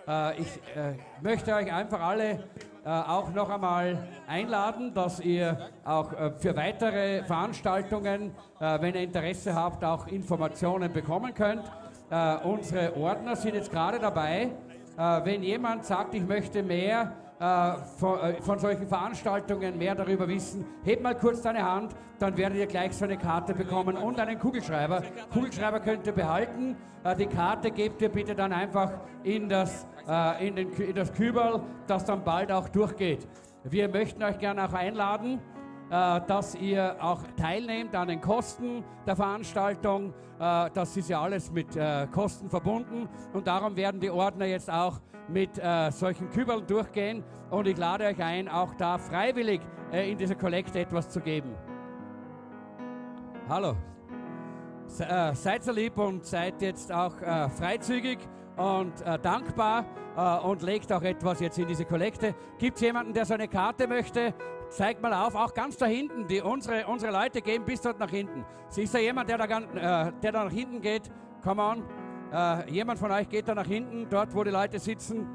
Äh, 0.07 0.41
ich 0.41 0.47
äh, 0.75 0.95
möchte 1.21 1.53
euch 1.53 1.71
einfach 1.71 2.01
alle 2.01 2.49
äh, 2.85 2.89
auch 2.89 3.33
noch 3.33 3.49
einmal 3.49 4.07
einladen, 4.27 4.93
dass 4.93 5.19
ihr 5.19 5.69
auch 5.83 6.13
äh, 6.13 6.31
für 6.37 6.55
weitere 6.55 7.23
Veranstaltungen, 7.23 8.31
äh, 8.59 8.81
wenn 8.81 8.95
ihr 8.95 9.01
Interesse 9.01 9.53
habt, 9.53 9.83
auch 9.83 10.07
Informationen 10.07 10.91
bekommen 10.91 11.33
könnt. 11.33 11.63
Äh, 12.09 12.37
unsere 12.43 12.95
Ordner 12.95 13.35
sind 13.35 13.55
jetzt 13.55 13.71
gerade 13.71 13.99
dabei. 13.99 14.49
Äh, 14.97 15.25
wenn 15.25 15.43
jemand 15.43 15.85
sagt, 15.85 16.13
ich 16.15 16.25
möchte 16.25 16.63
mehr 16.63 17.13
von, 17.97 18.19
äh, 18.19 18.41
von 18.41 18.59
solchen 18.59 18.87
Veranstaltungen 18.87 19.77
mehr 19.77 19.95
darüber 19.95 20.27
wissen, 20.27 20.65
heb 20.83 21.01
mal 21.01 21.15
kurz 21.15 21.41
deine 21.41 21.63
Hand, 21.63 21.95
dann 22.19 22.35
werdet 22.35 22.57
ihr 22.57 22.67
gleich 22.67 22.93
so 22.93 23.05
eine 23.05 23.17
Karte 23.17 23.53
bekommen 23.53 23.95
und 23.95 24.19
einen 24.19 24.37
Kugelschreiber. 24.37 25.01
Kugelschreiber 25.31 25.79
könnt 25.79 26.05
ihr 26.05 26.13
behalten. 26.13 26.75
Äh, 27.03 27.15
die 27.15 27.27
Karte 27.27 27.71
gebt 27.71 28.01
ihr 28.01 28.09
bitte 28.09 28.35
dann 28.35 28.51
einfach 28.51 28.91
in 29.23 29.47
das, 29.47 29.87
äh, 30.07 30.47
in, 30.47 30.55
den, 30.57 30.71
in 30.73 30.95
das 30.95 31.13
Kübel, 31.13 31.61
das 31.87 32.03
dann 32.03 32.23
bald 32.25 32.51
auch 32.51 32.67
durchgeht. 32.67 33.27
Wir 33.63 33.87
möchten 33.87 34.21
euch 34.21 34.37
gerne 34.37 34.65
auch 34.65 34.73
einladen, 34.73 35.39
äh, 35.89 36.21
dass 36.27 36.55
ihr 36.55 36.97
auch 36.99 37.21
teilnehmt 37.37 37.95
an 37.95 38.09
den 38.09 38.19
Kosten 38.19 38.83
der 39.07 39.15
Veranstaltung. 39.15 40.13
Äh, 40.39 40.69
Das 40.73 40.97
ist 40.97 41.09
ja 41.09 41.21
alles 41.21 41.51
mit 41.51 41.75
äh, 41.77 42.05
Kosten 42.11 42.49
verbunden 42.49 43.07
und 43.31 43.47
darum 43.47 43.77
werden 43.77 44.01
die 44.01 44.09
Ordner 44.09 44.45
jetzt 44.45 44.69
auch 44.69 44.99
mit 45.31 45.57
äh, 45.57 45.91
solchen 45.91 46.29
Kübeln 46.29 46.65
durchgehen 46.65 47.23
und 47.49 47.67
ich 47.67 47.77
lade 47.77 48.05
euch 48.05 48.21
ein, 48.21 48.47
auch 48.47 48.73
da 48.75 48.97
freiwillig 48.97 49.61
äh, 49.91 50.11
in 50.11 50.17
dieser 50.17 50.35
Kollekte 50.35 50.79
etwas 50.79 51.09
zu 51.09 51.19
geben. 51.21 51.55
Hallo. 53.47 53.75
Se, 54.87 55.05
äh, 55.05 55.35
seid 55.35 55.63
so 55.63 55.71
lieb 55.71 55.97
und 55.97 56.25
seid 56.25 56.61
jetzt 56.61 56.91
auch 56.91 57.19
äh, 57.21 57.47
freizügig 57.49 58.19
und 58.57 59.01
äh, 59.05 59.19
dankbar 59.19 59.85
äh, 60.17 60.45
und 60.47 60.63
legt 60.63 60.91
auch 60.91 61.03
etwas 61.03 61.39
jetzt 61.39 61.59
in 61.59 61.67
diese 61.67 61.85
Kollekte. 61.85 62.33
Gibt 62.57 62.77
es 62.77 62.81
jemanden, 62.81 63.13
der 63.13 63.25
so 63.25 63.35
eine 63.35 63.47
Karte 63.47 63.87
möchte? 63.87 64.33
Zeigt 64.69 65.01
mal 65.01 65.13
auf, 65.13 65.35
auch 65.35 65.53
ganz 65.53 65.77
da 65.77 65.85
hinten. 65.85 66.27
Die, 66.27 66.41
unsere, 66.41 66.85
unsere 66.87 67.11
Leute 67.11 67.41
gehen 67.41 67.63
bis 67.65 67.81
dort 67.81 67.99
nach 67.99 68.09
hinten. 68.09 68.45
Ist 68.75 68.93
da 68.93 68.99
jemand, 68.99 69.29
der 69.29 69.37
da, 69.37 69.45
gan- 69.47 69.77
äh, 69.77 70.11
der 70.21 70.31
da 70.31 70.43
nach 70.43 70.51
hinten 70.51 70.81
geht? 70.81 71.09
Come 71.43 71.61
on. 71.61 71.83
Äh, 72.31 72.71
jemand 72.71 72.99
von 72.99 73.11
euch 73.11 73.27
geht 73.27 73.47
da 73.47 73.55
nach 73.55 73.65
hinten, 73.65 74.07
dort 74.09 74.33
wo 74.35 74.43
die 74.43 74.51
Leute 74.51 74.79
sitzen. 74.79 75.27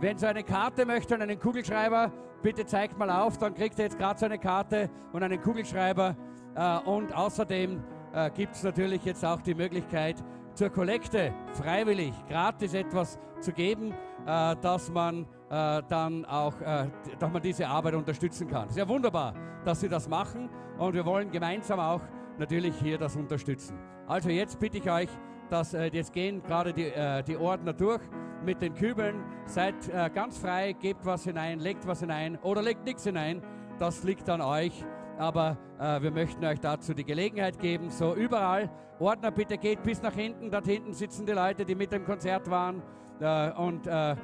Wenn 0.00 0.18
so 0.18 0.26
eine 0.26 0.42
Karte 0.42 0.84
möchte 0.84 1.14
und 1.14 1.22
einen 1.22 1.38
Kugelschreiber, 1.38 2.12
bitte 2.42 2.66
zeigt 2.66 2.98
mal 2.98 3.10
auf, 3.10 3.38
dann 3.38 3.54
kriegt 3.54 3.78
ihr 3.78 3.84
jetzt 3.84 3.98
gerade 3.98 4.18
so 4.18 4.26
eine 4.26 4.38
Karte 4.38 4.90
und 5.12 5.22
einen 5.22 5.40
Kugelschreiber. 5.40 6.16
Äh, 6.54 6.78
und 6.88 7.14
außerdem 7.14 7.82
äh, 8.12 8.30
gibt 8.30 8.54
es 8.54 8.62
natürlich 8.62 9.04
jetzt 9.04 9.24
auch 9.24 9.40
die 9.40 9.54
Möglichkeit, 9.54 10.16
zur 10.54 10.68
Kollekte 10.68 11.32
freiwillig, 11.54 12.12
gratis 12.28 12.74
etwas 12.74 13.18
zu 13.40 13.52
geben, 13.52 13.94
äh, 14.26 14.56
dass 14.60 14.90
man 14.90 15.26
äh, 15.50 15.82
dann 15.88 16.24
auch, 16.26 16.60
äh, 16.60 16.88
dass 17.18 17.32
man 17.32 17.42
diese 17.42 17.66
Arbeit 17.66 17.94
unterstützen 17.94 18.48
kann. 18.48 18.68
Sehr 18.68 18.88
wunderbar, 18.88 19.34
dass 19.64 19.80
Sie 19.80 19.88
das 19.88 20.08
machen 20.08 20.50
und 20.78 20.94
wir 20.94 21.06
wollen 21.06 21.30
gemeinsam 21.30 21.80
auch 21.80 22.02
natürlich 22.38 22.74
hier 22.76 22.98
das 22.98 23.16
unterstützen. 23.16 23.78
Also 24.06 24.28
jetzt 24.28 24.58
bitte 24.58 24.78
ich 24.78 24.90
euch, 24.90 25.08
dass 25.52 25.74
äh, 25.74 25.90
jetzt 25.92 26.12
gehen 26.14 26.42
gerade 26.42 26.72
die, 26.72 26.86
äh, 26.86 27.22
die 27.22 27.36
Ordner 27.36 27.74
durch 27.74 28.00
mit 28.44 28.62
den 28.62 28.74
Kübeln. 28.74 29.22
Seid 29.44 29.74
äh, 29.90 30.08
ganz 30.12 30.38
frei, 30.38 30.72
gebt 30.72 31.04
was 31.04 31.24
hinein, 31.24 31.60
legt 31.60 31.86
was 31.86 32.00
hinein 32.00 32.38
oder 32.42 32.62
legt 32.62 32.84
nichts 32.84 33.04
hinein. 33.04 33.42
Das 33.78 34.02
liegt 34.02 34.28
an 34.30 34.40
euch. 34.40 34.84
Aber 35.18 35.58
äh, 35.78 36.00
wir 36.00 36.10
möchten 36.10 36.42
euch 36.44 36.58
dazu 36.58 36.94
die 36.94 37.04
Gelegenheit 37.04 37.58
geben. 37.58 37.90
So 37.90 38.14
überall. 38.14 38.70
Ordner, 38.98 39.30
bitte 39.30 39.58
geht 39.58 39.82
bis 39.82 40.00
nach 40.00 40.14
hinten. 40.14 40.50
Dort 40.50 40.66
hinten 40.66 40.94
sitzen 40.94 41.26
die 41.26 41.32
Leute, 41.32 41.66
die 41.66 41.74
mit 41.74 41.92
dem 41.92 42.04
Konzert 42.04 42.50
waren. 42.50 42.82
Äh, 43.20 43.52
und 43.52 43.86
äh, 43.86 44.16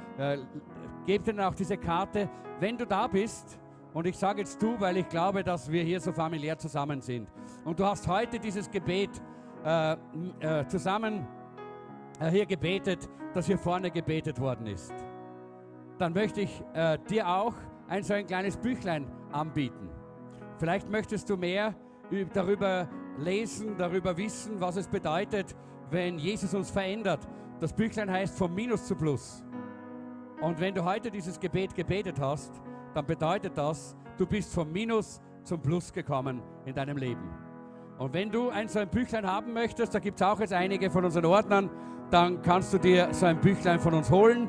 gebt 1.04 1.28
ihnen 1.28 1.40
auch 1.40 1.54
diese 1.54 1.76
Karte. 1.76 2.30
Wenn 2.58 2.78
du 2.78 2.86
da 2.86 3.06
bist, 3.06 3.60
und 3.92 4.06
ich 4.06 4.16
sage 4.16 4.40
jetzt 4.40 4.62
du, 4.62 4.80
weil 4.80 4.96
ich 4.96 5.08
glaube, 5.08 5.44
dass 5.44 5.70
wir 5.70 5.82
hier 5.82 6.00
so 6.00 6.12
familiär 6.12 6.56
zusammen 6.56 7.02
sind. 7.02 7.28
Und 7.64 7.78
du 7.78 7.84
hast 7.84 8.08
heute 8.08 8.38
dieses 8.38 8.70
Gebet 8.70 9.10
äh, 9.68 9.96
äh, 10.40 10.66
zusammen 10.66 11.28
äh, 12.20 12.30
hier 12.30 12.46
gebetet, 12.46 13.06
das 13.34 13.44
hier 13.44 13.58
vorne 13.58 13.90
gebetet 13.90 14.40
worden 14.40 14.66
ist. 14.66 14.94
Dann 15.98 16.14
möchte 16.14 16.40
ich 16.40 16.62
äh, 16.72 16.96
dir 17.10 17.28
auch 17.28 17.52
ein 17.86 18.02
so 18.02 18.14
ein 18.14 18.26
kleines 18.26 18.56
Büchlein 18.56 19.06
anbieten. 19.30 19.90
Vielleicht 20.56 20.88
möchtest 20.88 21.28
du 21.28 21.36
mehr 21.36 21.74
darüber 22.32 22.88
lesen, 23.18 23.76
darüber 23.76 24.16
wissen, 24.16 24.58
was 24.58 24.76
es 24.76 24.88
bedeutet, 24.88 25.54
wenn 25.90 26.18
Jesus 26.18 26.54
uns 26.54 26.70
verändert. 26.70 27.28
Das 27.60 27.74
Büchlein 27.74 28.10
heißt 28.10 28.38
vom 28.38 28.54
Minus 28.54 28.86
zu 28.86 28.96
Plus. 28.96 29.44
Und 30.40 30.58
wenn 30.60 30.74
du 30.74 30.82
heute 30.82 31.10
dieses 31.10 31.38
Gebet 31.38 31.74
gebetet 31.74 32.18
hast, 32.18 32.62
dann 32.94 33.04
bedeutet 33.04 33.52
das, 33.58 33.94
du 34.16 34.26
bist 34.26 34.54
vom 34.54 34.72
Minus 34.72 35.20
zum 35.42 35.60
Plus 35.60 35.92
gekommen 35.92 36.40
in 36.64 36.74
deinem 36.74 36.96
Leben. 36.96 37.47
Und 37.98 38.12
wenn 38.12 38.30
du 38.30 38.50
ein 38.50 38.68
so 38.68 38.78
ein 38.78 38.88
Büchlein 38.88 39.26
haben 39.26 39.52
möchtest, 39.52 39.92
da 39.92 39.98
gibt 39.98 40.20
es 40.20 40.26
auch 40.26 40.38
jetzt 40.38 40.52
einige 40.52 40.88
von 40.88 41.04
unseren 41.04 41.24
Ordnern, 41.24 41.68
dann 42.10 42.40
kannst 42.42 42.72
du 42.72 42.78
dir 42.78 43.08
so 43.10 43.26
ein 43.26 43.40
Büchlein 43.40 43.80
von 43.80 43.92
uns 43.92 44.08
holen. 44.08 44.48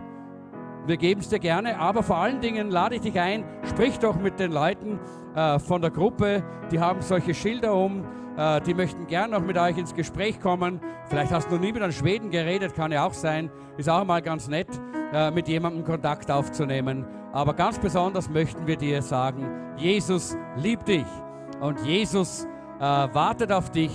Wir 0.85 0.97
geben 0.97 1.21
es 1.21 1.29
dir 1.29 1.39
gerne, 1.39 1.79
aber 1.79 2.03
vor 2.03 2.17
allen 2.17 2.41
Dingen 2.41 2.69
lade 2.69 2.95
ich 2.95 3.01
dich 3.01 3.19
ein, 3.19 3.43
sprich 3.67 3.97
doch 3.97 4.15
mit 4.19 4.39
den 4.39 4.51
Leuten 4.51 4.99
äh, 5.35 5.57
von 5.57 5.81
der 5.81 5.89
Gruppe, 5.89 6.43
die 6.71 6.79
haben 6.79 7.01
solche 7.01 7.33
Schilder 7.33 7.73
um, 7.73 8.05
äh, 8.37 8.61
die 8.61 8.75
möchten 8.75 9.07
gern 9.07 9.31
noch 9.31 9.41
mit 9.41 9.57
euch 9.57 9.77
ins 9.79 9.95
Gespräch 9.95 10.39
kommen. 10.39 10.79
Vielleicht 11.07 11.31
hast 11.31 11.51
du 11.51 11.57
nie 11.57 11.71
mit 11.71 11.81
einem 11.81 11.91
Schweden 11.91 12.29
geredet, 12.29 12.75
kann 12.75 12.91
ja 12.91 13.03
auch 13.03 13.13
sein, 13.13 13.49
ist 13.77 13.89
auch 13.89 14.05
mal 14.05 14.21
ganz 14.21 14.47
nett, 14.47 14.67
äh, 15.11 15.31
mit 15.31 15.47
jemandem 15.47 15.83
Kontakt 15.83 16.29
aufzunehmen. 16.29 17.03
Aber 17.33 17.55
ganz 17.55 17.79
besonders 17.79 18.29
möchten 18.29 18.67
wir 18.67 18.77
dir 18.77 19.01
sagen, 19.01 19.73
Jesus 19.75 20.37
liebt 20.55 20.87
dich 20.87 21.05
und 21.61 21.79
Jesus 21.81 22.47
äh, 22.79 22.81
wartet 22.81 23.51
auf 23.51 23.69
dich 23.71 23.91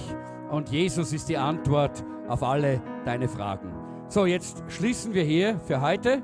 und 0.51 0.69
Jesus 0.69 1.13
ist 1.13 1.29
die 1.29 1.39
Antwort 1.39 2.05
auf 2.29 2.43
alle 2.43 2.81
deine 3.05 3.29
Fragen. 3.29 3.73
So, 4.09 4.27
jetzt 4.27 4.63
schließen 4.69 5.15
wir 5.15 5.25
hier 5.25 5.59
für 5.59 5.81
heute. 5.81 6.23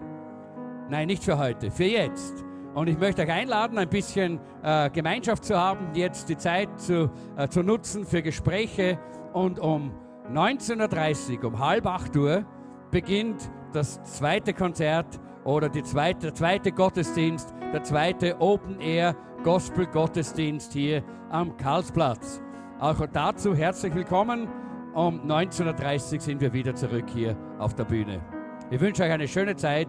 Nein, 0.88 1.06
nicht 1.06 1.24
für 1.24 1.38
heute, 1.38 1.70
für 1.70 1.84
jetzt. 1.84 2.44
Und 2.74 2.88
ich 2.88 2.98
möchte 2.98 3.22
euch 3.22 3.30
einladen, 3.30 3.78
ein 3.78 3.88
bisschen 3.88 4.38
äh, 4.62 4.90
Gemeinschaft 4.90 5.44
zu 5.44 5.58
haben, 5.58 5.88
jetzt 5.94 6.28
die 6.28 6.36
Zeit 6.36 6.68
zu, 6.78 7.10
äh, 7.36 7.48
zu 7.48 7.62
nutzen 7.62 8.04
für 8.04 8.22
Gespräche. 8.22 8.98
Und 9.32 9.58
um 9.58 9.92
19.30 10.32 11.38
Uhr, 11.38 11.44
um 11.46 11.58
halb 11.58 11.86
8 11.86 12.16
Uhr, 12.16 12.44
beginnt 12.90 13.50
das 13.72 14.02
zweite 14.04 14.52
Konzert 14.52 15.18
oder 15.44 15.68
die 15.68 15.82
zweite, 15.82 16.26
der 16.26 16.34
zweite 16.34 16.72
Gottesdienst, 16.72 17.54
der 17.72 17.82
zweite 17.82 18.40
Open 18.40 18.80
Air 18.80 19.16
Gospel 19.42 19.86
Gottesdienst 19.86 20.72
hier 20.72 21.02
am 21.30 21.56
Karlsplatz. 21.56 22.42
Auch 22.80 23.06
dazu 23.12 23.54
herzlich 23.54 23.94
willkommen. 23.94 24.48
Um 24.94 25.20
19.30 25.30 26.14
Uhr 26.14 26.20
sind 26.20 26.40
wir 26.40 26.54
wieder 26.54 26.74
zurück 26.74 27.04
hier 27.12 27.36
auf 27.58 27.74
der 27.74 27.84
Bühne. 27.84 28.22
Ich 28.70 28.80
wünsche 28.80 29.02
euch 29.02 29.12
eine 29.12 29.28
schöne 29.28 29.54
Zeit. 29.54 29.88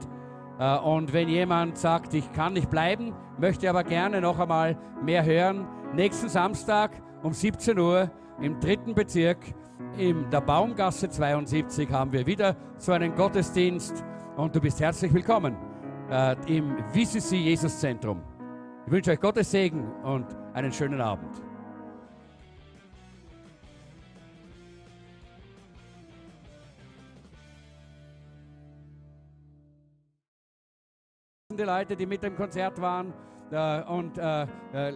Äh, 0.59 0.77
Und 0.77 1.13
wenn 1.13 1.29
jemand 1.29 1.77
sagt, 1.77 2.13
ich 2.13 2.29
kann 2.33 2.51
nicht 2.51 2.69
bleiben, 2.69 3.13
möchte 3.39 3.69
aber 3.69 3.85
gerne 3.85 4.19
noch 4.19 4.37
einmal 4.39 4.77
mehr 5.01 5.23
hören, 5.23 5.65
nächsten 5.95 6.27
Samstag 6.27 6.91
um 7.23 7.31
17 7.31 7.79
Uhr 7.79 8.11
im 8.41 8.59
dritten 8.59 8.93
Bezirk 8.93 9.39
in 9.97 10.29
der 10.29 10.41
Baumgasse 10.41 11.07
72 11.09 11.89
haben 11.91 12.11
wir 12.11 12.27
wieder 12.27 12.57
so 12.77 12.91
einen 12.91 13.15
Gottesdienst 13.15 14.03
und 14.35 14.53
du 14.53 14.59
bist 14.59 14.81
herzlich 14.81 15.13
willkommen 15.13 15.55
äh, 16.09 16.35
im 16.45 16.75
VCC 16.91 17.37
Jesus 17.37 17.79
Zentrum. 17.79 18.21
Ich 18.85 18.91
wünsche 18.91 19.11
euch 19.11 19.19
Gottes 19.21 19.49
Segen 19.49 19.89
und 20.03 20.25
einen 20.53 20.73
schönen 20.73 20.99
Abend. 20.99 21.50
Die 31.57 31.63
Leute, 31.63 31.95
die 31.95 32.05
mit 32.05 32.23
dem 32.23 32.35
Konzert 32.35 32.79
waren 32.81 33.13
äh, 33.51 33.83
und 33.83 34.17
äh, 34.17 34.43
äh, 34.73 34.93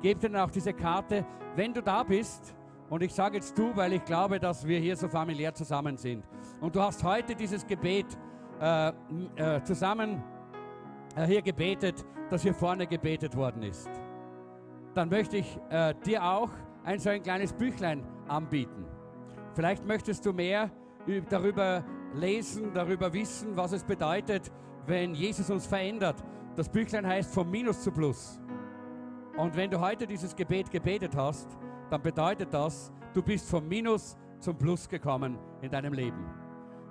gebt 0.00 0.24
ihnen 0.24 0.36
auch 0.36 0.50
diese 0.50 0.72
Karte. 0.72 1.24
Wenn 1.56 1.72
du 1.72 1.82
da 1.82 2.02
bist, 2.02 2.54
und 2.90 3.02
ich 3.02 3.14
sage 3.14 3.36
jetzt 3.36 3.56
du, 3.56 3.74
weil 3.74 3.94
ich 3.94 4.04
glaube, 4.04 4.38
dass 4.38 4.66
wir 4.66 4.78
hier 4.78 4.96
so 4.96 5.08
familiär 5.08 5.54
zusammen 5.54 5.96
sind, 5.96 6.24
und 6.60 6.74
du 6.76 6.80
hast 6.82 7.02
heute 7.04 7.34
dieses 7.34 7.66
Gebet 7.66 8.06
äh, 8.60 8.88
äh, 9.36 9.62
zusammen 9.64 10.22
äh, 11.16 11.26
hier 11.26 11.42
gebetet, 11.42 12.04
das 12.30 12.42
hier 12.42 12.54
vorne 12.54 12.86
gebetet 12.86 13.36
worden 13.36 13.62
ist, 13.62 13.90
dann 14.94 15.08
möchte 15.08 15.38
ich 15.38 15.58
äh, 15.70 15.94
dir 16.04 16.22
auch 16.22 16.50
ein 16.84 16.98
so 16.98 17.10
ein 17.10 17.22
kleines 17.22 17.52
Büchlein 17.52 18.02
anbieten. 18.28 18.84
Vielleicht 19.54 19.86
möchtest 19.86 20.24
du 20.26 20.32
mehr 20.32 20.70
ü- 21.06 21.22
darüber 21.28 21.84
lesen, 22.14 22.72
darüber 22.74 23.12
wissen, 23.12 23.56
was 23.56 23.72
es 23.72 23.84
bedeutet, 23.84 24.50
wenn 24.86 25.14
Jesus 25.14 25.50
uns 25.50 25.66
verändert. 25.66 26.22
Das 26.56 26.68
Büchlein 26.68 27.06
heißt 27.06 27.32
vom 27.32 27.50
Minus 27.50 27.82
zu 27.82 27.90
Plus. 27.90 28.40
Und 29.36 29.56
wenn 29.56 29.70
du 29.70 29.80
heute 29.80 30.06
dieses 30.06 30.36
Gebet 30.36 30.70
gebetet 30.70 31.16
hast, 31.16 31.48
dann 31.90 32.02
bedeutet 32.02 32.52
das, 32.52 32.92
du 33.14 33.22
bist 33.22 33.48
vom 33.48 33.66
Minus 33.66 34.16
zum 34.38 34.56
Plus 34.56 34.88
gekommen 34.88 35.38
in 35.62 35.70
deinem 35.70 35.92
Leben. 35.92 36.26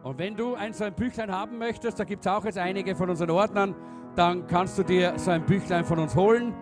Und 0.03 0.17
wenn 0.17 0.35
du 0.35 0.55
ein 0.55 0.73
so 0.73 0.83
ein 0.83 0.95
Büchlein 0.95 1.31
haben 1.31 1.59
möchtest, 1.59 1.99
da 1.99 2.03
gibt 2.03 2.25
es 2.25 2.31
auch 2.31 2.43
jetzt 2.45 2.57
einige 2.57 2.95
von 2.95 3.09
unseren 3.09 3.29
Ordnern, 3.29 3.75
dann 4.15 4.47
kannst 4.47 4.77
du 4.77 4.83
dir 4.83 5.13
so 5.17 5.31
ein 5.31 5.45
Büchlein 5.45 5.85
von 5.85 5.99
uns 5.99 6.15
holen. 6.15 6.53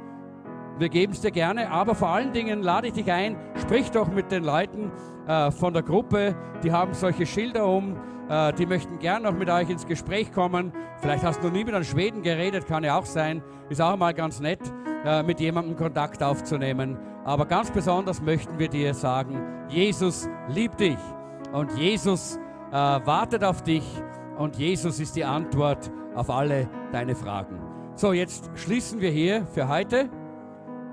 Wir 0.78 0.90
geben 0.90 1.14
es 1.14 1.22
dir 1.22 1.32
gerne, 1.32 1.70
aber 1.72 1.96
vor 1.96 2.10
allen 2.10 2.34
Dingen 2.34 2.62
lade 2.62 2.88
ich 2.88 2.94
dich 2.94 3.12
ein, 3.12 3.38
sprich 3.56 3.92
doch 3.92 4.08
mit 4.10 4.32
den 4.32 4.44
Leuten 4.44 4.92
äh, 5.28 5.52
von 5.52 5.74
der 5.74 5.84
Gruppe, 5.84 6.36
die 6.64 6.72
haben 6.72 6.94
solche 6.94 7.26
Schilder 7.26 7.66
um, 7.66 7.96
äh, 8.30 8.54
die 8.54 8.66
möchten 8.66 9.00
gern 9.00 9.24
noch 9.24 9.34
mit 9.34 9.50
euch 9.50 9.70
ins 9.70 9.86
Gespräch 9.86 10.32
kommen. 10.32 10.72
Vielleicht 11.02 11.24
hast 11.24 11.42
du 11.42 11.48
noch 11.48 11.54
nie 11.54 11.64
mit 11.64 11.74
einem 11.74 11.84
Schweden 11.84 12.22
geredet, 12.22 12.68
kann 12.68 12.84
ja 12.84 12.98
auch 12.98 13.06
sein. 13.06 13.42
Ist 13.70 13.82
auch 13.82 13.98
mal 13.98 14.14
ganz 14.14 14.40
nett, 14.40 14.60
äh, 15.06 15.24
mit 15.24 15.40
jemandem 15.40 15.76
Kontakt 15.76 16.22
aufzunehmen. 16.22 16.98
Aber 17.26 17.46
ganz 17.46 17.72
besonders 17.72 18.22
möchten 18.22 18.60
wir 18.60 18.70
dir 18.70 18.94
sagen, 18.94 19.42
Jesus 19.68 20.30
liebt 20.48 20.80
dich 20.80 20.98
und 21.54 21.72
Jesus 21.78 22.38
äh, 22.72 22.74
wartet 22.74 23.44
auf 23.44 23.64
dich 23.64 23.84
und 24.38 24.56
Jesus 24.56 25.00
ist 25.00 25.16
die 25.16 25.26
Antwort 25.26 25.92
auf 26.16 26.30
alle 26.30 26.70
deine 26.92 27.16
Fragen. 27.16 27.60
So, 27.96 28.14
jetzt 28.14 28.50
schließen 28.56 29.02
wir 29.02 29.12
hier 29.12 29.46
für 29.46 29.68
heute. 29.68 30.10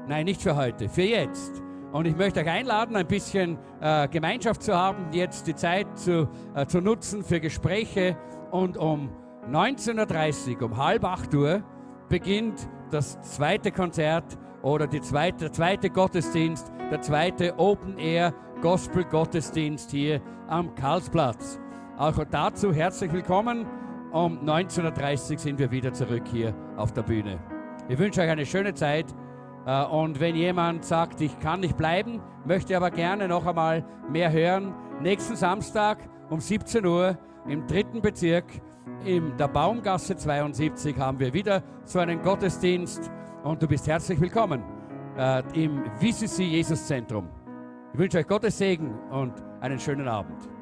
Nein, 0.08 0.24
nicht 0.24 0.42
für 0.42 0.56
heute, 0.56 0.88
für 0.88 1.02
jetzt. 1.02 1.65
Und 1.96 2.06
ich 2.06 2.14
möchte 2.14 2.40
euch 2.40 2.48
einladen, 2.50 2.94
ein 2.94 3.06
bisschen 3.06 3.56
äh, 3.80 4.06
Gemeinschaft 4.08 4.62
zu 4.62 4.76
haben, 4.76 5.06
jetzt 5.12 5.46
die 5.46 5.54
Zeit 5.54 5.98
zu, 5.98 6.28
äh, 6.54 6.66
zu 6.66 6.82
nutzen 6.82 7.24
für 7.24 7.40
Gespräche. 7.40 8.18
Und 8.50 8.76
um 8.76 9.08
19.30 9.50 10.56
Uhr, 10.56 10.62
um 10.66 10.76
halb 10.76 11.04
8 11.04 11.34
Uhr, 11.34 11.62
beginnt 12.10 12.68
das 12.90 13.18
zweite 13.22 13.72
Konzert 13.72 14.36
oder 14.60 14.86
die 14.86 15.00
zweite, 15.00 15.44
der 15.44 15.52
zweite 15.52 15.88
Gottesdienst, 15.88 16.70
der 16.90 17.00
zweite 17.00 17.58
Open 17.58 17.96
Air 17.96 18.34
Gospel 18.60 19.02
Gottesdienst 19.04 19.90
hier 19.90 20.20
am 20.48 20.74
Karlsplatz. 20.74 21.58
Auch 21.96 22.22
dazu 22.30 22.74
herzlich 22.74 23.10
willkommen. 23.10 23.64
Um 24.12 24.44
19.30 24.44 25.32
Uhr 25.32 25.38
sind 25.38 25.58
wir 25.58 25.70
wieder 25.70 25.94
zurück 25.94 26.24
hier 26.30 26.54
auf 26.76 26.92
der 26.92 27.04
Bühne. 27.04 27.38
Ich 27.88 27.98
wünsche 27.98 28.20
euch 28.20 28.28
eine 28.28 28.44
schöne 28.44 28.74
Zeit. 28.74 29.06
Äh, 29.66 29.84
und 29.84 30.20
wenn 30.20 30.36
jemand 30.36 30.84
sagt, 30.84 31.20
ich 31.20 31.38
kann 31.40 31.60
nicht 31.60 31.76
bleiben, 31.76 32.22
möchte 32.44 32.76
aber 32.76 32.90
gerne 32.90 33.28
noch 33.28 33.44
einmal 33.44 33.84
mehr 34.10 34.32
hören, 34.32 34.74
nächsten 35.00 35.36
Samstag 35.36 35.98
um 36.30 36.40
17 36.40 36.86
Uhr 36.86 37.18
im 37.46 37.66
dritten 37.66 38.00
Bezirk 38.00 38.46
in 39.04 39.36
der 39.36 39.48
Baumgasse 39.48 40.16
72 40.16 40.98
haben 40.98 41.18
wir 41.18 41.32
wieder 41.32 41.62
so 41.84 41.98
einen 41.98 42.22
Gottesdienst 42.22 43.10
und 43.44 43.62
du 43.62 43.68
bist 43.68 43.86
herzlich 43.86 44.20
willkommen 44.20 44.62
äh, 45.16 45.42
im 45.54 45.84
VCC 46.00 46.42
Jesus 46.42 46.86
Zentrum. 46.86 47.28
Ich 47.92 47.98
wünsche 47.98 48.18
euch 48.18 48.26
Gottes 48.26 48.58
Segen 48.58 48.98
und 49.10 49.32
einen 49.60 49.78
schönen 49.78 50.08
Abend. 50.08 50.55